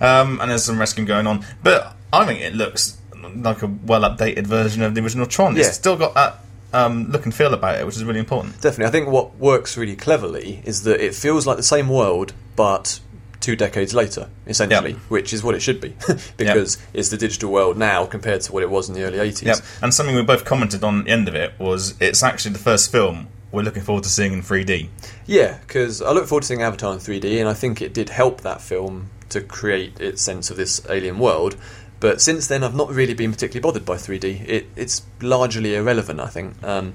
Um, 0.00 0.40
and 0.40 0.50
there's 0.50 0.64
some 0.64 0.78
rescuing 0.78 1.06
going 1.06 1.26
on. 1.26 1.44
But 1.62 1.96
I 2.12 2.24
think 2.24 2.40
it 2.40 2.54
looks 2.54 2.98
like 3.34 3.62
a 3.62 3.66
well 3.66 4.02
updated 4.02 4.46
version 4.46 4.82
of 4.82 4.94
the 4.94 5.00
original 5.02 5.26
Tron. 5.26 5.56
Yeah. 5.56 5.62
It's 5.66 5.74
still 5.76 5.96
got 5.96 6.14
that 6.14 6.38
um, 6.72 7.10
look 7.10 7.24
and 7.24 7.34
feel 7.34 7.52
about 7.52 7.80
it, 7.80 7.86
which 7.86 7.96
is 7.96 8.04
really 8.04 8.20
important. 8.20 8.60
Definitely, 8.60 8.86
I 8.86 8.90
think 8.90 9.08
what 9.08 9.36
works 9.36 9.76
really 9.76 9.96
cleverly 9.96 10.62
is 10.64 10.84
that 10.84 11.00
it 11.04 11.14
feels 11.14 11.46
like 11.48 11.56
the 11.56 11.62
same 11.64 11.88
world, 11.88 12.32
but 12.54 13.00
two 13.40 13.56
decades 13.56 13.94
later, 13.94 14.28
essentially, 14.46 14.92
Yep. 14.92 15.00
which 15.08 15.32
is 15.32 15.42
what 15.42 15.54
it 15.54 15.60
should 15.60 15.80
be, 15.80 15.94
because 16.36 16.78
it's 16.92 17.08
the 17.10 17.16
digital 17.16 17.50
world 17.52 17.76
now 17.76 18.06
compared 18.06 18.40
to 18.42 18.52
what 18.52 18.62
it 18.62 18.70
was 18.70 18.88
in 18.88 18.94
the 18.94 19.02
early 19.04 19.18
'80s. 19.18 19.42
Yep. 19.42 19.56
And 19.82 19.92
something 19.94 20.14
we 20.14 20.22
both 20.22 20.44
commented 20.44 20.82
on 20.84 21.00
at 21.00 21.04
the 21.06 21.10
end 21.10 21.28
of 21.28 21.34
it 21.34 21.52
was 21.58 21.94
it's 22.00 22.22
actually 22.22 22.52
the 22.52 22.58
first 22.60 22.90
film 22.90 23.28
we're 23.52 23.62
looking 23.62 23.82
forward 23.82 24.02
to 24.04 24.10
seeing 24.10 24.32
in 24.32 24.42
3D. 24.42 24.88
Yeah, 25.26 25.58
because 25.66 26.02
I 26.02 26.10
look 26.10 26.26
forward 26.26 26.42
to 26.42 26.48
seeing 26.48 26.62
Avatar 26.62 26.92
in 26.92 26.98
3D, 26.98 27.38
and 27.38 27.48
I 27.48 27.54
think 27.54 27.80
it 27.80 27.94
did 27.94 28.08
help 28.08 28.40
that 28.40 28.60
film 28.60 29.10
to 29.28 29.40
create 29.40 30.00
its 30.00 30.22
sense 30.22 30.50
of 30.50 30.56
this 30.56 30.84
alien 30.90 31.18
world. 31.20 31.56
But 32.00 32.20
since 32.20 32.48
then, 32.48 32.64
I've 32.64 32.74
not 32.74 32.90
really 32.90 33.14
been 33.14 33.30
particularly 33.32 33.62
bothered 33.62 33.84
by 33.86 33.94
3D. 33.96 34.46
It, 34.48 34.66
it's 34.76 35.02
largely 35.22 35.74
irrelevant, 35.76 36.18
I 36.20 36.26
think. 36.26 36.62
Um, 36.62 36.92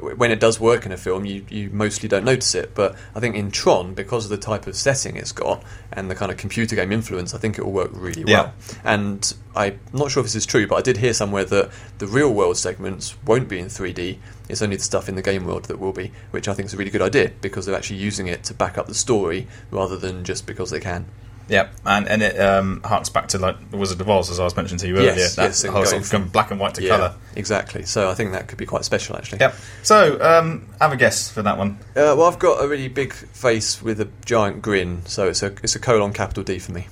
when 0.00 0.30
it 0.30 0.40
does 0.40 0.58
work 0.58 0.86
in 0.86 0.92
a 0.92 0.96
film, 0.96 1.24
you, 1.24 1.44
you 1.48 1.70
mostly 1.70 2.08
don't 2.08 2.24
notice 2.24 2.54
it. 2.54 2.74
But 2.74 2.96
I 3.14 3.20
think 3.20 3.36
in 3.36 3.50
Tron, 3.50 3.94
because 3.94 4.24
of 4.24 4.30
the 4.30 4.36
type 4.36 4.66
of 4.66 4.76
setting 4.76 5.16
it's 5.16 5.32
got 5.32 5.62
and 5.92 6.10
the 6.10 6.14
kind 6.14 6.30
of 6.32 6.38
computer 6.38 6.76
game 6.76 6.92
influence, 6.92 7.34
I 7.34 7.38
think 7.38 7.58
it 7.58 7.64
will 7.64 7.72
work 7.72 7.90
really 7.92 8.24
well. 8.24 8.54
And 8.84 9.34
I'm 9.54 9.78
not 9.92 10.10
sure 10.10 10.20
if 10.20 10.26
this 10.26 10.34
is 10.34 10.46
true, 10.46 10.66
but 10.66 10.76
I 10.76 10.82
did 10.82 10.96
hear 10.98 11.12
somewhere 11.12 11.44
that 11.44 11.70
the 11.98 12.06
real 12.06 12.32
world 12.32 12.56
segments 12.56 13.16
won't 13.24 13.48
be 13.48 13.58
in 13.58 13.66
3D. 13.66 14.18
It's 14.48 14.62
only 14.62 14.76
the 14.76 14.82
stuff 14.82 15.08
in 15.08 15.14
the 15.14 15.22
game 15.22 15.44
world 15.46 15.64
that 15.66 15.78
will 15.78 15.92
be, 15.92 16.12
which 16.30 16.48
I 16.48 16.54
think 16.54 16.66
is 16.66 16.74
a 16.74 16.76
really 16.76 16.90
good 16.90 17.02
idea 17.02 17.32
because 17.40 17.66
they're 17.66 17.76
actually 17.76 17.98
using 17.98 18.26
it 18.26 18.44
to 18.44 18.54
back 18.54 18.78
up 18.78 18.86
the 18.86 18.94
story 18.94 19.46
rather 19.70 19.96
than 19.96 20.24
just 20.24 20.46
because 20.46 20.70
they 20.70 20.80
can. 20.80 21.06
Yep. 21.48 21.70
And 21.84 22.08
and 22.08 22.22
it 22.22 22.40
um, 22.40 22.80
harks 22.84 23.08
back 23.08 23.28
to 23.28 23.38
like 23.38 23.70
The 23.70 23.76
Wizard 23.76 24.00
of 24.00 24.08
Oz, 24.08 24.30
as 24.30 24.40
I 24.40 24.44
was 24.44 24.56
mentioning 24.56 24.78
to 24.80 24.88
you 24.88 24.96
earlier. 24.96 25.14
Yes, 25.14 25.36
that 25.36 25.42
yes, 25.42 25.62
whole 25.64 25.84
sort 25.84 26.02
of 26.02 26.08
from- 26.08 26.28
black 26.28 26.50
and 26.50 26.58
white 26.60 26.74
to 26.76 26.82
yeah, 26.82 26.88
colour. 26.90 27.14
exactly. 27.36 27.84
So 27.84 28.08
I 28.10 28.14
think 28.14 28.32
that 28.32 28.48
could 28.48 28.58
be 28.58 28.66
quite 28.66 28.84
special, 28.84 29.16
actually. 29.16 29.40
Yep. 29.40 29.54
So, 29.82 30.20
um, 30.22 30.66
have 30.80 30.92
a 30.92 30.96
guess 30.96 31.28
for 31.30 31.42
that 31.42 31.58
one. 31.58 31.78
Uh, 31.90 32.14
well, 32.16 32.24
I've 32.24 32.38
got 32.38 32.64
a 32.64 32.68
really 32.68 32.88
big 32.88 33.12
face 33.12 33.82
with 33.82 34.00
a 34.00 34.08
giant 34.24 34.62
grin, 34.62 35.04
so 35.06 35.28
it's 35.28 35.42
a 35.42 35.46
it's 35.62 35.74
a 35.74 35.78
colon 35.80 36.12
capital 36.12 36.42
D 36.44 36.58
for 36.58 36.72
me. 36.72 36.86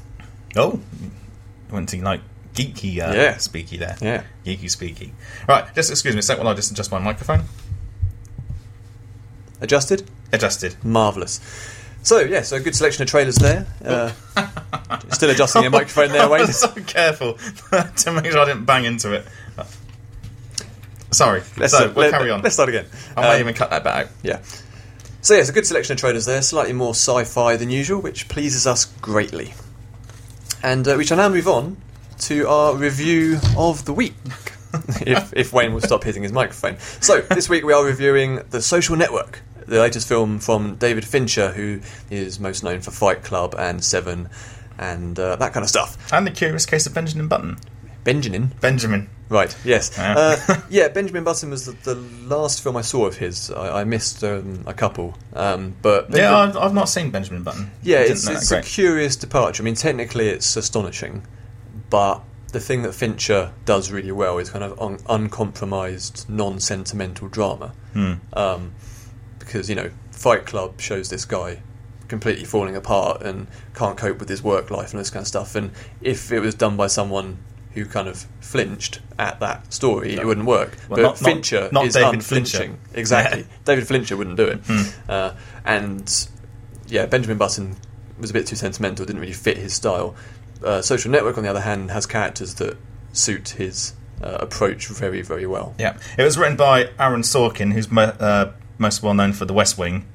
Oh, 0.56 0.80
went 1.70 1.88
to 1.90 2.02
like 2.02 2.20
geeky 2.54 2.98
uh, 3.00 3.14
Yeah. 3.14 3.34
speaky 3.36 3.78
there. 3.78 3.96
Yeah. 4.00 4.24
Geeky 4.44 4.64
speaky. 4.64 5.12
Right, 5.48 5.72
just 5.74 5.90
excuse 5.90 6.14
me 6.14 6.18
a 6.18 6.22
sec 6.22 6.38
while 6.38 6.48
I 6.48 6.54
just 6.54 6.70
adjust 6.72 6.90
my 6.90 6.98
microphone. 6.98 7.44
Adjusted, 9.60 10.08
Adjusted. 10.32 10.76
marvelous. 10.84 11.38
So 12.02 12.20
yeah, 12.20 12.42
so 12.42 12.56
a 12.56 12.60
good 12.60 12.74
selection 12.74 13.02
of 13.02 13.08
trailers 13.08 13.36
there. 13.36 13.66
Uh, 13.84 14.12
still 15.10 15.30
adjusting 15.30 15.62
your 15.62 15.70
microphone 15.70 16.10
there, 16.12 16.22
I 16.22 16.26
Wayne. 16.28 16.40
was 16.46 16.58
so 16.58 16.68
careful 16.86 17.34
to 17.96 18.12
make 18.12 18.30
sure 18.30 18.40
I 18.40 18.44
didn't 18.46 18.64
bang 18.64 18.84
into 18.84 19.12
it. 19.12 19.26
Sorry. 21.12 21.42
Let's, 21.56 21.72
so, 21.76 21.88
we'll 21.90 22.06
let- 22.06 22.12
carry 22.12 22.30
on. 22.30 22.40
Let's 22.42 22.54
start 22.54 22.68
again. 22.68 22.86
I 23.16 23.20
might 23.22 23.34
Um, 23.36 23.40
even 23.40 23.54
cut 23.54 23.70
that 23.70 23.86
out. 23.86 24.06
Yeah. 24.22 24.40
So 25.22 25.34
yes, 25.34 25.48
a 25.48 25.52
good 25.52 25.66
selection 25.66 25.94
of 25.94 25.98
trailers 26.00 26.24
there, 26.24 26.40
slightly 26.40 26.72
more 26.72 26.94
sci-fi 26.94 27.56
than 27.56 27.68
usual, 27.68 28.00
which 28.00 28.28
pleases 28.28 28.66
us 28.66 28.86
greatly. 29.02 29.52
And 30.62 30.86
uh, 30.86 30.94
we 30.96 31.04
shall 31.04 31.16
now 31.18 31.28
move 31.28 31.48
on 31.48 31.76
to 32.20 32.46
our 32.48 32.74
review 32.74 33.38
of 33.58 33.84
the 33.84 33.92
week. 33.92 34.14
if, 35.00 35.32
if 35.34 35.52
Wayne 35.52 35.74
will 35.74 35.80
stop 35.80 36.04
hitting 36.04 36.22
his 36.22 36.32
microphone. 36.32 36.78
So 37.00 37.20
this 37.22 37.48
week 37.48 37.64
we 37.64 37.72
are 37.72 37.84
reviewing 37.84 38.40
The 38.50 38.62
Social 38.62 38.94
Network, 38.96 39.40
the 39.70 39.80
latest 39.80 40.08
film 40.08 40.40
from 40.40 40.74
David 40.76 41.04
Fincher, 41.04 41.52
who 41.52 41.80
is 42.10 42.40
most 42.40 42.64
known 42.64 42.80
for 42.80 42.90
Fight 42.90 43.22
Club 43.22 43.54
and 43.56 43.82
Seven, 43.82 44.28
and 44.78 45.18
uh, 45.18 45.36
that 45.36 45.52
kind 45.52 45.62
of 45.62 45.70
stuff. 45.70 46.12
And 46.12 46.26
the 46.26 46.32
curious 46.32 46.66
case 46.66 46.86
of 46.86 46.92
Benjamin 46.94 47.28
Button. 47.28 47.56
Benjamin. 48.02 48.52
Benjamin. 48.60 49.08
Right. 49.28 49.54
Yes. 49.64 49.92
Yeah. 49.96 50.14
Uh, 50.48 50.60
yeah. 50.70 50.88
Benjamin 50.88 51.22
Button 51.22 51.50
was 51.50 51.66
the, 51.66 51.72
the 51.72 51.94
last 51.94 52.62
film 52.62 52.76
I 52.76 52.80
saw 52.80 53.06
of 53.06 53.18
his. 53.18 53.50
I, 53.52 53.82
I 53.82 53.84
missed 53.84 54.24
um, 54.24 54.64
a 54.66 54.74
couple, 54.74 55.14
um, 55.34 55.76
but 55.82 56.10
Yeah, 56.10 56.36
I've, 56.36 56.56
I've 56.56 56.74
not 56.74 56.88
seen 56.88 57.10
Benjamin 57.10 57.44
Button. 57.44 57.70
yeah, 57.82 57.98
it's, 57.98 58.26
it's 58.26 58.50
a 58.50 58.62
curious 58.62 59.14
departure. 59.14 59.62
I 59.62 59.64
mean, 59.64 59.76
technically, 59.76 60.28
it's 60.30 60.56
astonishing, 60.56 61.24
but 61.90 62.22
the 62.52 62.58
thing 62.58 62.82
that 62.82 62.92
Fincher 62.94 63.52
does 63.66 63.92
really 63.92 64.10
well 64.10 64.38
is 64.38 64.50
kind 64.50 64.64
of 64.64 64.80
un- 64.80 64.98
uncompromised, 65.08 66.28
non-sentimental 66.28 67.28
drama. 67.28 67.72
Hmm. 67.92 68.14
Um, 68.32 68.72
because 69.50 69.68
you 69.68 69.74
know, 69.74 69.90
Fight 70.12 70.46
Club 70.46 70.80
shows 70.80 71.08
this 71.10 71.24
guy 71.24 71.60
completely 72.06 72.44
falling 72.44 72.76
apart 72.76 73.20
and 73.22 73.48
can't 73.74 73.96
cope 73.98 74.20
with 74.20 74.28
his 74.28 74.42
work 74.44 74.70
life 74.70 74.92
and 74.92 75.00
this 75.00 75.10
kind 75.10 75.22
of 75.22 75.26
stuff. 75.28 75.56
And 75.56 75.72
if 76.00 76.30
it 76.30 76.38
was 76.38 76.54
done 76.54 76.76
by 76.76 76.86
someone 76.86 77.38
who 77.74 77.84
kind 77.84 78.06
of 78.06 78.26
flinched 78.40 79.00
at 79.18 79.40
that 79.40 79.72
story, 79.72 80.14
No. 80.14 80.22
it 80.22 80.26
wouldn't 80.26 80.46
work. 80.46 80.76
Well, 80.88 80.96
but 80.96 81.02
not- 81.02 81.20
not- 81.22 81.30
Fincher 81.32 81.68
not 81.72 81.86
is 81.86 81.94
David 81.94 82.14
unflinching. 82.14 82.60
Fincher. 82.60 82.78
Exactly. 82.94 83.40
Yeah. 83.40 83.46
David 83.64 83.88
Fincher 83.88 84.16
wouldn't 84.16 84.36
do 84.36 84.44
it. 84.46 84.58
Hmm. 84.66 84.82
Uh, 85.08 85.32
and 85.64 86.28
yeah, 86.86 87.06
Benjamin 87.06 87.38
Button 87.38 87.76
was 88.18 88.30
a 88.30 88.32
bit 88.32 88.46
too 88.46 88.56
sentimental, 88.56 89.04
didn't 89.04 89.20
really 89.20 89.32
fit 89.32 89.56
his 89.56 89.72
style. 89.74 90.14
Uh, 90.64 90.80
Social 90.82 91.10
Network, 91.10 91.36
on 91.38 91.42
the 91.44 91.50
other 91.50 91.60
hand, 91.60 91.90
has 91.90 92.06
characters 92.06 92.54
that 92.54 92.76
suit 93.12 93.50
his 93.50 93.94
uh, 94.22 94.38
approach 94.40 94.86
very, 94.88 95.22
very 95.22 95.46
well. 95.46 95.74
Yeah, 95.78 95.96
it 96.18 96.22
was 96.22 96.36
written 96.36 96.56
by 96.56 96.90
Aaron 96.98 97.22
Sorkin, 97.22 97.72
who's 97.72 97.90
uh, 97.96 98.52
most 98.80 99.02
well 99.02 99.14
known 99.14 99.32
for 99.32 99.44
The 99.44 99.52
West 99.52 99.78
Wing, 99.78 100.06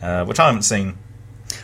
uh, 0.00 0.24
which 0.24 0.38
I 0.38 0.46
haven't 0.46 0.62
seen. 0.62 0.98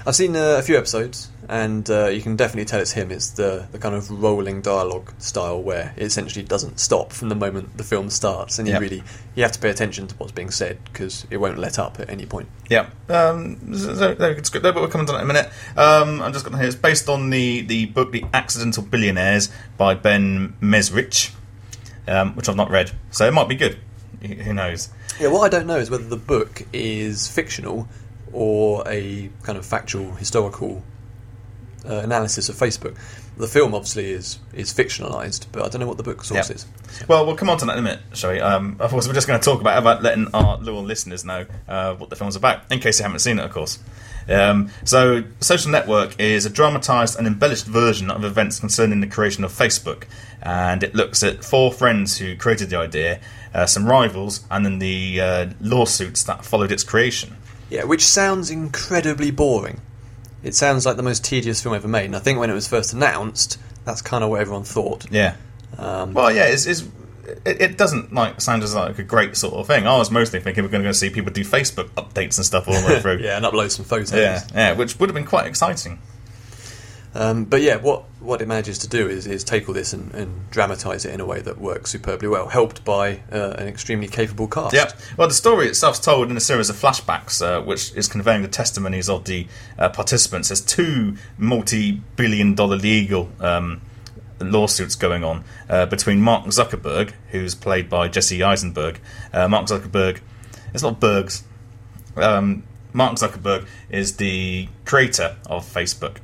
I've 0.07 0.17
seen 0.17 0.37
uh, 0.37 0.57
a 0.59 0.63
few 0.63 0.77
episodes, 0.77 1.31
and 1.49 1.89
uh, 1.89 2.09
you 2.09 2.21
can 2.21 2.37
definitely 2.37 2.67
tell 2.67 2.81
it's 2.81 2.93
him. 2.93 3.11
It's 3.11 3.31
the, 3.31 3.69
the 3.73 3.79
kind 3.79 3.95
of 3.95 4.11
rolling 4.11 4.61
dialogue 4.61 5.13
style 5.19 5.63
where 5.63 5.95
it 5.97 6.03
essentially 6.03 6.45
doesn't 6.45 6.79
stop 6.79 7.11
from 7.13 7.31
the 7.31 7.35
moment 7.35 7.77
the 7.79 7.85
film 7.85 8.11
starts, 8.11 8.59
and 8.59 8.69
you 8.69 8.75
Yeah. 8.75 8.81
really 8.81 9.03
you 9.35 9.43
have 9.43 9.53
to 9.53 9.59
pay 9.59 9.71
attention 9.71 10.07
to 10.09 10.15
what's 10.17 10.33
being 10.33 10.51
said 10.51 10.79
because 10.85 11.27
it 11.31 11.39
won't 11.39 11.59
let 11.59 11.79
up 11.79 12.01
at 12.01 12.11
any 12.11 12.27
point. 12.27 12.49
Yeah, 12.69 12.91
um, 13.09 13.75
so, 13.75 13.95
so, 13.95 14.15
good 14.15 14.45
script 14.47 14.63
there, 14.63 14.73
but 14.73 14.81
we'll 14.81 14.91
come 14.91 15.07
to 15.07 15.13
that 15.13 15.23
in 15.23 15.31
a 15.31 15.33
minute. 15.33 15.51
Um, 15.77 16.21
I'm 16.21 16.33
just 16.33 16.45
going 16.45 16.53
to 16.53 16.59
hear 16.59 16.67
it's 16.67 16.77
based 16.77 17.09
on 17.09 17.31
the, 17.31 17.63
the 17.63 17.87
book 17.87 18.13
The 18.13 18.25
Accidental 18.35 18.83
Billionaires 18.83 19.49
by 19.79 19.95
Ben 19.95 20.55
Mezrich, 20.61 21.33
um, 22.07 22.35
which 22.35 22.49
I've 22.49 22.57
not 22.57 22.71
read, 22.71 22.91
so 23.11 23.27
it 23.27 23.33
might 23.33 23.49
be 23.49 23.57
good. 23.57 23.79
Who 24.23 24.53
knows? 24.55 24.89
Yeah, 25.21 25.29
what 25.29 25.43
I 25.43 25.49
don't 25.49 25.67
know 25.67 25.79
is 25.79 25.91
whether 25.91 26.05
the 26.05 26.17
book 26.17 26.63
is 26.73 27.29
fictional 27.29 27.89
or 28.33 28.83
a 28.87 29.31
kind 29.43 29.57
of 29.59 29.65
factual 29.65 30.13
historical 30.15 30.83
uh, 31.89 31.95
analysis 31.97 32.49
of 32.49 32.57
Facebook. 32.57 32.97
The 33.37 33.47
film 33.47 33.73
obviously 33.73 34.11
is 34.11 34.41
is 34.53 34.75
fictionalized, 34.75 35.47
but 35.53 35.63
I 35.65 35.69
don't 35.69 35.81
know 35.81 35.87
what 35.87 35.97
the 35.97 36.03
book 36.03 36.25
source 36.25 36.49
Yeah. 36.51 36.57
is. 36.57 36.67
Well, 37.07 37.25
we'll 37.25 37.37
come 37.37 37.49
on 37.49 37.59
to 37.59 37.67
that 37.67 37.73
in 37.75 37.79
a 37.79 37.83
minute, 37.83 38.01
shall 38.15 38.33
we? 38.33 38.41
Um, 38.41 38.77
of 38.81 38.91
course, 38.91 39.07
we're 39.07 39.15
just 39.15 39.29
going 39.29 39.39
to 39.39 39.45
talk 39.45 39.61
about 39.61 39.79
about 39.79 40.03
letting 40.03 40.27
our 40.35 40.59
loyal 40.59 40.83
listeners 40.83 41.25
know 41.25 41.47
uh, 41.69 41.95
what 41.95 42.11
the 42.11 42.17
film's 42.17 42.35
about, 42.35 42.71
in 42.73 42.81
case 42.81 42.99
they 42.99 43.05
haven't 43.05 43.21
seen 43.21 43.39
it, 43.39 43.45
of 43.45 43.53
course. 43.53 43.79
Um, 44.29 44.71
so, 44.85 45.23
Social 45.41 45.71
Network 45.71 46.19
is 46.21 46.45
a 46.47 46.51
dramatised 46.51 47.17
and 47.17 47.27
embellished 47.29 47.67
version 47.67 48.11
of 48.11 48.25
events 48.25 48.59
concerning 48.59 49.01
the 49.01 49.07
creation 49.07 49.45
of 49.45 49.53
Facebook, 49.53 50.05
and 50.43 50.83
it 50.83 50.95
looks 50.97 51.23
at 51.23 51.45
four 51.45 51.73
friends 51.73 52.19
who 52.19 52.37
created 52.37 52.71
the 52.71 52.77
idea, 52.79 53.21
uh, 53.55 53.67
some 53.67 53.87
rivals, 53.87 54.45
and 54.51 54.65
then 54.65 54.79
the 54.79 55.21
uh, 55.21 55.47
lawsuits 55.61 56.23
that 56.25 56.45
followed 56.45 56.73
its 56.73 56.85
creation. 56.85 57.37
Yeah, 57.71 57.85
which 57.85 58.05
sounds 58.05 58.51
incredibly 58.51 59.31
boring. 59.31 59.81
It 60.43 60.55
sounds 60.55 60.87
like 60.87 60.97
the 60.97 61.03
most 61.03 61.25
tedious 61.25 61.63
film 61.63 61.75
ever 61.75 61.89
made, 61.89 62.07
and 62.07 62.17
I 62.17 62.21
think 62.21 62.39
when 62.39 62.49
it 62.51 62.55
was 62.55 62.69
first 62.69 62.93
announced, 62.93 63.59
that's 63.85 64.01
kind 64.03 64.23
of 64.25 64.31
what 64.31 64.41
everyone 64.41 64.65
thought. 64.65 65.11
Yeah. 65.11 65.35
Um, 65.77 66.15
Well, 66.15 66.33
yeah, 66.33 66.45
it's, 66.45 66.67
it's 66.67 66.83
it, 67.45 67.61
it 67.61 67.79
doesn't 67.79 68.13
like 68.15 68.41
sound 68.41 68.63
as 68.63 68.75
like 68.75 68.99
a 68.99 69.03
great 69.03 69.37
sort 69.37 69.55
of 69.55 69.67
thing. 69.67 69.87
I 69.87 69.97
was 69.99 70.11
mostly 70.11 70.41
thinking 70.41 70.65
we're 70.65 70.71
going 70.71 70.83
to 70.83 70.89
go 70.89 70.93
see 70.93 71.11
people 71.11 71.33
do 71.33 71.45
Facebook 71.45 71.89
updates 71.91 72.39
and 72.39 72.47
stuff 72.47 72.67
all 72.69 72.81
the 72.81 72.87
way 72.87 73.01
through. 73.03 73.19
yeah, 73.19 73.37
and 73.37 73.45
upload 73.45 73.71
some 73.71 73.85
photos. 73.85 74.13
Yeah, 74.15 74.43
yeah, 74.55 74.73
which 74.75 74.99
would 74.99 75.09
have 75.11 75.15
been 75.15 75.27
quite 75.27 75.47
exciting. 75.47 75.99
Um, 77.15 77.45
but 77.45 77.61
yeah, 77.63 77.77
what 77.77 78.05
what 78.21 78.43
it 78.43 78.49
manages 78.49 78.79
to 78.79 78.89
do 78.89 79.09
is, 79.09 79.27
is 79.27 79.45
take 79.45 79.69
all 79.69 79.75
this 79.75 79.93
and, 79.93 80.13
and 80.15 80.51
dramatise 80.51 81.05
it 81.05 81.15
in 81.15 81.21
a 81.21 81.25
way 81.27 81.41
that 81.41 81.59
works 81.59 81.91
superbly 81.91 82.29
well, 82.29 82.49
helped 82.49 82.85
by 82.85 83.21
uh, 83.31 83.55
an 83.59 83.69
extremely 83.69 84.09
capable 84.09 84.49
cast. 84.49 84.75
Yeah. 84.75 84.91
Well, 85.17 85.29
the 85.29 85.35
story 85.35 85.69
itself 85.69 85.95
is 85.95 86.01
told 86.01 86.31
in 86.31 86.37
a 86.37 86.41
series 86.41 86.69
of 86.69 86.77
flashbacks, 86.77 87.41
uh, 87.41 87.63
which 87.63 87.95
is 87.95 88.09
conveying 88.09 88.43
the 88.43 88.49
testimonies 88.49 89.09
of 89.09 89.25
the 89.25 89.47
uh, 89.79 89.89
participants. 89.91 90.49
There's 90.49 90.61
two 90.61 91.17
multi-billion-dollar 91.37 92.77
legal 92.77 93.31
um, 93.41 93.83
lawsuits 94.41 94.95
going 94.97 95.23
on 95.23 95.45
uh, 95.69 95.87
between 95.87 96.21
Mark 96.21 96.47
Zuckerberg, 96.47 97.13
who's 97.31 97.55
played 97.55 97.89
by 97.89 98.09
Jesse 98.09 98.43
Eisenberg. 98.43 98.99
Uh, 99.33 99.47
Mark 99.49 99.67
Zuckerberg, 99.67 100.21
it's 100.75 100.83
not 100.83 100.99
Bergs. 100.99 101.45
Um, 102.17 102.65
Mark 102.93 103.15
Zuckerberg 103.15 103.67
is 103.91 104.17
the 104.17 104.69
creator 104.85 105.37
of 105.47 105.65
Facebook. 105.65 106.17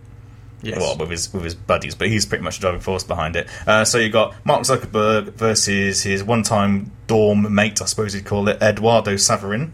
Yes. 0.65 0.79
well, 0.79 0.97
with 0.97 1.11
his 1.11 1.33
with 1.33 1.45
his 1.45 1.55
buddies, 1.55 1.95
but 1.95 2.09
he's 2.09 2.27
pretty 2.27 2.43
much 2.45 2.57
the 2.57 2.63
driving 2.63 2.81
force 2.81 3.05
behind 3.05 3.37
it. 3.37 3.49
Uh, 3.67 3.85
so 3.85 3.99
you 3.99 4.09
got 4.11 4.35
Mark 4.45 4.63
Zuckerberg 4.63 5.33
versus 5.35 6.03
his 6.03 6.23
one-time 6.25 6.91
dorm 7.07 7.55
mate, 7.55 7.81
I 7.83 7.85
suppose 7.85 8.15
you'd 8.15 8.25
call 8.25 8.49
it, 8.49 8.63
Eduardo 8.63 9.15
Saverin. 9.15 9.73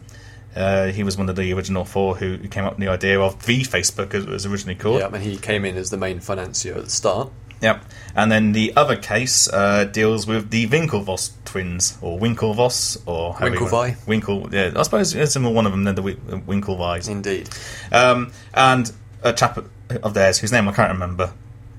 Uh, 0.54 0.88
he 0.88 1.04
was 1.04 1.16
one 1.16 1.28
of 1.28 1.36
the 1.36 1.52
original 1.52 1.84
four 1.84 2.16
who, 2.16 2.36
who 2.36 2.48
came 2.48 2.64
up 2.64 2.72
with 2.72 2.80
the 2.80 2.88
idea 2.88 3.20
of 3.20 3.46
the 3.46 3.60
Facebook, 3.62 4.12
as 4.14 4.24
it 4.24 4.28
was 4.28 4.46
originally 4.46 4.74
called. 4.74 4.98
Yeah, 4.98 5.06
and 5.06 5.22
he 5.22 5.36
came 5.36 5.64
in 5.64 5.76
as 5.76 5.90
the 5.90 5.96
main 5.96 6.18
financier 6.18 6.74
at 6.74 6.84
the 6.84 6.90
start. 6.90 7.30
Yep. 7.62 7.84
And 8.16 8.32
then 8.32 8.52
the 8.52 8.72
other 8.74 8.96
case 8.96 9.46
uh, 9.52 9.84
deals 9.84 10.26
with 10.26 10.50
the 10.50 10.66
Winklevoss 10.66 11.32
twins, 11.44 11.98
or 12.00 12.18
Winklevoss, 12.18 13.00
or 13.06 13.34
however 13.34 13.54
you 13.54 13.60
want- 13.70 13.94
Winklevi. 13.96 14.06
Winkle. 14.08 14.48
Yeah, 14.52 14.72
I 14.74 14.82
suppose 14.82 15.14
it's 15.14 15.36
in 15.36 15.44
one 15.54 15.66
of 15.66 15.72
them. 15.72 15.84
They're 15.84 15.92
the 15.94 16.02
Wi- 16.02 16.40
Winklevis. 16.46 17.08
Indeed. 17.08 17.48
Um, 17.92 18.32
and 18.54 18.90
a 19.22 19.32
chap 19.32 19.58
of 20.02 20.14
theirs 20.14 20.38
whose 20.38 20.52
name 20.52 20.68
I 20.68 20.72
can't 20.72 20.92
remember, 20.92 21.32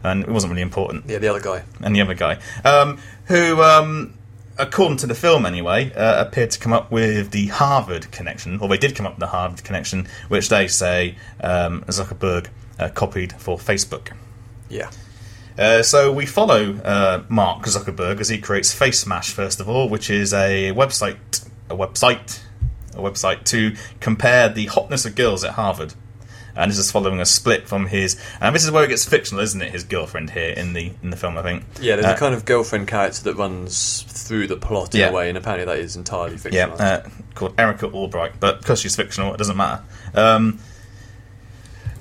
and 0.03 0.23
it 0.23 0.29
wasn't 0.29 0.51
really 0.51 0.61
important. 0.61 1.05
Yeah, 1.07 1.19
the 1.19 1.27
other 1.27 1.41
guy. 1.41 1.63
and 1.81 1.95
the 1.95 2.01
other 2.01 2.13
guy, 2.13 2.39
um, 2.63 2.99
who, 3.25 3.61
um, 3.61 4.13
according 4.57 4.97
to 4.97 5.07
the 5.07 5.15
film 5.15 5.45
anyway, 5.45 5.91
uh, 5.93 6.25
appeared 6.25 6.51
to 6.51 6.59
come 6.59 6.73
up 6.73 6.91
with 6.91 7.31
the 7.31 7.47
Harvard 7.47 8.11
connection, 8.11 8.59
or 8.59 8.67
they 8.67 8.77
did 8.77 8.95
come 8.95 9.05
up 9.05 9.13
with 9.13 9.19
the 9.19 9.27
Harvard 9.27 9.63
connection, 9.63 10.07
which 10.27 10.49
they 10.49 10.67
say 10.67 11.15
um, 11.41 11.83
Zuckerberg 11.87 12.47
uh, 12.79 12.89
copied 12.89 13.33
for 13.33 13.57
Facebook. 13.57 14.11
Yeah. 14.69 14.89
Uh, 15.57 15.83
so 15.83 16.11
we 16.11 16.25
follow 16.25 16.75
uh, 16.77 17.23
Mark 17.29 17.63
Zuckerberg 17.65 18.19
as 18.19 18.29
he 18.29 18.37
creates 18.37 18.73
Facemash 18.73 19.31
first 19.31 19.59
of 19.59 19.69
all, 19.69 19.89
which 19.89 20.09
is 20.09 20.33
a 20.33 20.71
website, 20.71 21.45
a 21.69 21.75
website, 21.75 22.39
a 22.93 22.99
website 22.99 23.43
to 23.45 23.75
compare 23.99 24.49
the 24.49 24.67
hotness 24.67 25.05
of 25.05 25.15
girls 25.15 25.43
at 25.43 25.51
Harvard. 25.53 25.93
And 26.55 26.69
this 26.69 26.77
is 26.77 26.91
following 26.91 27.19
a 27.21 27.25
split 27.25 27.67
from 27.67 27.85
his, 27.87 28.17
and 28.41 28.53
this 28.55 28.63
is 28.65 28.71
where 28.71 28.83
it 28.83 28.89
gets 28.89 29.05
fictional, 29.05 29.41
isn't 29.43 29.61
it? 29.61 29.71
His 29.71 29.83
girlfriend 29.83 30.31
here 30.31 30.49
in 30.51 30.73
the 30.73 30.91
in 31.01 31.09
the 31.09 31.15
film, 31.17 31.37
I 31.37 31.43
think. 31.43 31.63
Yeah, 31.79 31.95
there's 31.95 32.05
Uh, 32.07 32.15
a 32.15 32.17
kind 32.17 32.33
of 32.35 32.43
girlfriend 32.45 32.87
character 32.87 33.23
that 33.23 33.35
runs 33.35 34.03
through 34.07 34.47
the 34.47 34.57
plot 34.57 34.93
in 34.93 35.01
Yeah. 35.01 35.09
a 35.09 35.13
way, 35.13 35.29
and 35.29 35.37
apparently 35.37 35.65
that 35.65 35.79
is 35.79 35.95
entirely 35.95 36.31
Yeah, 36.51 36.65
fictional. 36.67 36.81
uh, 36.81 36.99
called 37.35 37.53
Erica 37.57 37.87
Albright, 37.87 38.33
but 38.39 38.59
because 38.59 38.81
she's 38.81 38.95
fictional, 38.95 39.33
it 39.33 39.37
doesn't 39.37 39.55
matter. 39.57 39.81
Um, 40.13 40.59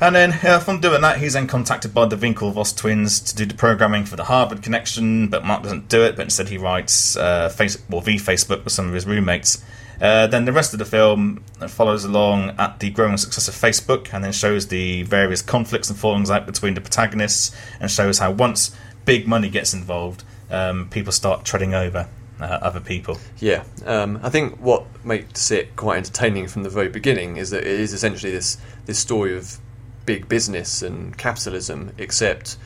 and 0.01 0.17
then, 0.17 0.33
uh, 0.45 0.59
from 0.61 0.81
doing 0.81 1.03
that, 1.03 1.19
he's 1.19 1.35
then 1.35 1.47
contacted 1.47 1.93
by 1.93 2.07
the 2.07 2.17
Winklevoss 2.17 2.75
twins 2.75 3.21
to 3.21 3.37
do 3.37 3.45
the 3.45 3.55
programming 3.55 4.07
for 4.07 4.17
the 4.17 4.25
Harvard 4.25 4.63
connection, 4.63 5.29
but 5.29 5.45
Mark 5.45 5.63
doesn't 5.63 5.89
do 5.89 6.03
it, 6.03 6.17
but 6.17 6.23
instead 6.23 6.49
he 6.49 6.57
writes 6.57 7.17
uh, 7.17 7.51
face- 7.51 7.77
well, 7.91 8.01
V 8.01 8.17
Facebook 8.17 8.65
with 8.65 8.73
some 8.73 8.89
of 8.89 8.95
his 8.95 9.07
roommates. 9.07 9.63
Uh, 10.01 10.27
then 10.27 10.47
the 10.47 10.53
rest 10.53 10.73
of 10.73 10.79
the 10.79 10.85
film 10.85 11.45
follows 11.69 12.05
along 12.05 12.51
at 12.59 12.81
the 12.81 12.91
growing 12.91 13.19
success 13.19 13.49
of 13.49 13.55
Facebook 13.55 14.15
and 14.15 14.25
then 14.25 14.33
shows 14.33 14.69
the 14.69 15.03
various 15.03 15.43
conflicts 15.43 15.91
and 15.91 15.99
fallings 15.99 16.31
out 16.31 16.47
between 16.47 16.75
the 16.75 16.81
protagonists 16.81 17.55
and 17.81 17.91
shows 17.91 18.19
how 18.19 18.31
once 18.31 18.75
big 19.05 19.29
money 19.29 19.51
gets 19.51 19.75
involved, 19.75 20.25
um, 20.51 20.89
people 20.89 21.13
start 21.13 21.45
treading 21.45 21.75
over 21.75 22.09
uh, 22.41 22.45
other 22.63 22.81
people. 22.81 23.19
Yeah, 23.39 23.65
um, 23.85 24.19
I 24.23 24.31
think 24.31 24.59
what 24.59 24.85
makes 25.05 25.51
it 25.51 25.77
quite 25.77 25.99
entertaining 25.99 26.49
from 26.49 26.63
the 26.63 26.71
very 26.71 26.89
beginning 26.89 27.37
is 27.37 27.51
that 27.51 27.61
it 27.61 27.81
is 27.81 27.93
essentially 27.93 28.33
this 28.33 28.57
this 28.87 28.99
story 28.99 29.37
of 29.37 29.59
big 30.07 30.29
business 30.29 30.83
and 30.83 31.17
capitalism, 31.17 31.93
except 31.99 32.57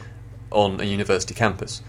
on 0.50 0.80
a 0.80 0.84
university 0.84 1.34
campus, 1.34 1.82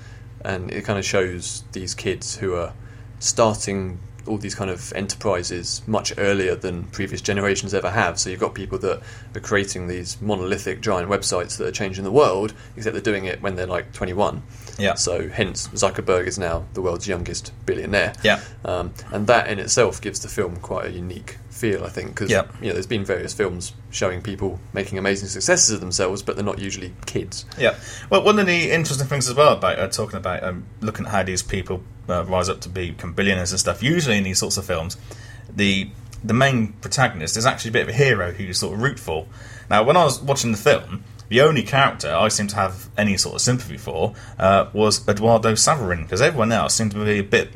and 0.44 0.72
it 0.72 0.84
kind 0.84 0.98
of 0.98 1.06
shows 1.06 1.64
these 1.72 1.94
kids 1.94 2.38
who 2.38 2.56
are 2.56 2.74
starting 3.20 4.00
all 4.28 4.38
these 4.38 4.56
kind 4.56 4.70
of 4.70 4.92
enterprises 4.94 5.82
much 5.88 6.14
earlier 6.18 6.56
than 6.56 6.84
previous 6.86 7.22
generations 7.22 7.74
ever 7.74 7.92
have. 7.92 8.20
So 8.20 8.30
you've 8.30 8.40
got 8.40 8.54
people 8.54 8.78
that 8.80 9.02
are 9.36 9.40
creating 9.40 9.88
these 9.88 10.20
monolithic 10.22 10.82
giant 10.82 11.10
websites 11.10 11.58
that 11.58 11.68
are 11.68 11.72
changing 11.72 12.04
the 12.04 12.12
world, 12.12 12.54
except 12.76 12.94
they're 12.94 13.02
doing 13.02 13.26
it 13.26 13.42
when 13.42 13.56
they're 13.56 13.68
like 13.68 13.94
21. 13.94 14.42
Yeah. 14.78 14.96
So 14.96 15.30
hence 15.30 15.68
Zuckerberg 15.70 16.28
is 16.28 16.38
now 16.38 16.66
the 16.74 16.82
world's 16.82 17.08
youngest 17.08 17.52
billionaire. 17.66 18.14
Yeah. 18.24 18.42
Um, 18.64 18.94
and 19.12 19.28
that 19.28 19.48
in 19.48 19.60
itself 19.60 20.02
gives 20.02 20.20
the 20.20 20.28
film 20.28 20.58
quite 20.58 20.86
a 20.86 20.92
unique 20.92 21.38
feel, 21.56 21.84
I 21.86 21.90
think, 21.90 22.10
because 22.10 22.30
Yeah. 22.30 22.44
you 22.62 22.68
know 22.68 22.74
there's 22.74 22.86
been 22.88 23.06
various 23.06 23.34
films 23.34 23.74
showing 23.90 24.22
people 24.22 24.60
making 24.74 24.98
amazing 24.98 25.30
successes 25.30 25.72
of 25.72 25.80
themselves, 25.80 26.22
but 26.22 26.36
they're 26.36 26.46
not 26.46 26.60
usually 26.60 26.94
kids. 27.06 27.46
Yeah. 27.58 27.76
Well, 28.10 28.24
one 28.24 28.38
of 28.40 28.46
the 28.46 28.72
interesting 28.72 29.08
things 29.08 29.30
as 29.30 29.36
well 29.36 29.54
about 29.54 29.80
uh, 29.80 29.88
talking 29.88 30.18
about 30.18 30.44
um, 30.44 30.66
looking 30.82 31.06
at 31.06 31.12
how 31.12 31.24
these 31.24 31.42
people 31.42 31.82
uh, 32.10 32.24
rise 32.26 32.50
up 32.50 32.60
to 32.62 32.70
become 32.70 33.14
billionaires 33.14 33.52
and 33.52 33.60
stuff. 33.60 33.82
Usually 33.82 34.18
in 34.18 34.24
these 34.24 34.40
sorts 34.40 34.58
of 34.58 34.66
films, 34.66 34.98
the 35.54 35.90
the 36.24 36.34
main 36.34 36.74
protagonist 36.82 37.38
is 37.38 37.46
actually 37.46 37.70
a 37.70 37.74
bit 37.74 37.84
of 37.84 37.90
a 37.90 37.94
hero 37.94 38.32
who 38.32 38.44
you 38.44 38.54
sort 38.54 38.74
of 38.74 38.82
root 38.82 39.00
for. 39.00 39.28
Now, 39.70 39.84
when 39.84 39.96
I 39.96 40.04
was 40.04 40.20
watching 40.22 40.52
the 40.52 40.58
film, 40.58 41.04
the 41.30 41.42
only 41.42 41.62
character 41.64 42.12
I 42.14 42.28
seem 42.30 42.48
to 42.48 42.56
have 42.56 42.90
any 42.98 43.16
sort 43.18 43.36
of 43.36 43.42
sympathy 43.42 43.78
for 43.78 44.14
uh, 44.40 44.66
was 44.74 45.08
Eduardo 45.08 45.54
Saverin, 45.54 46.04
because 46.04 46.22
everyone 46.22 46.52
else 46.52 46.74
seemed 46.76 46.92
to 46.92 47.04
be 47.06 47.20
a 47.20 47.24
bit. 47.24 47.50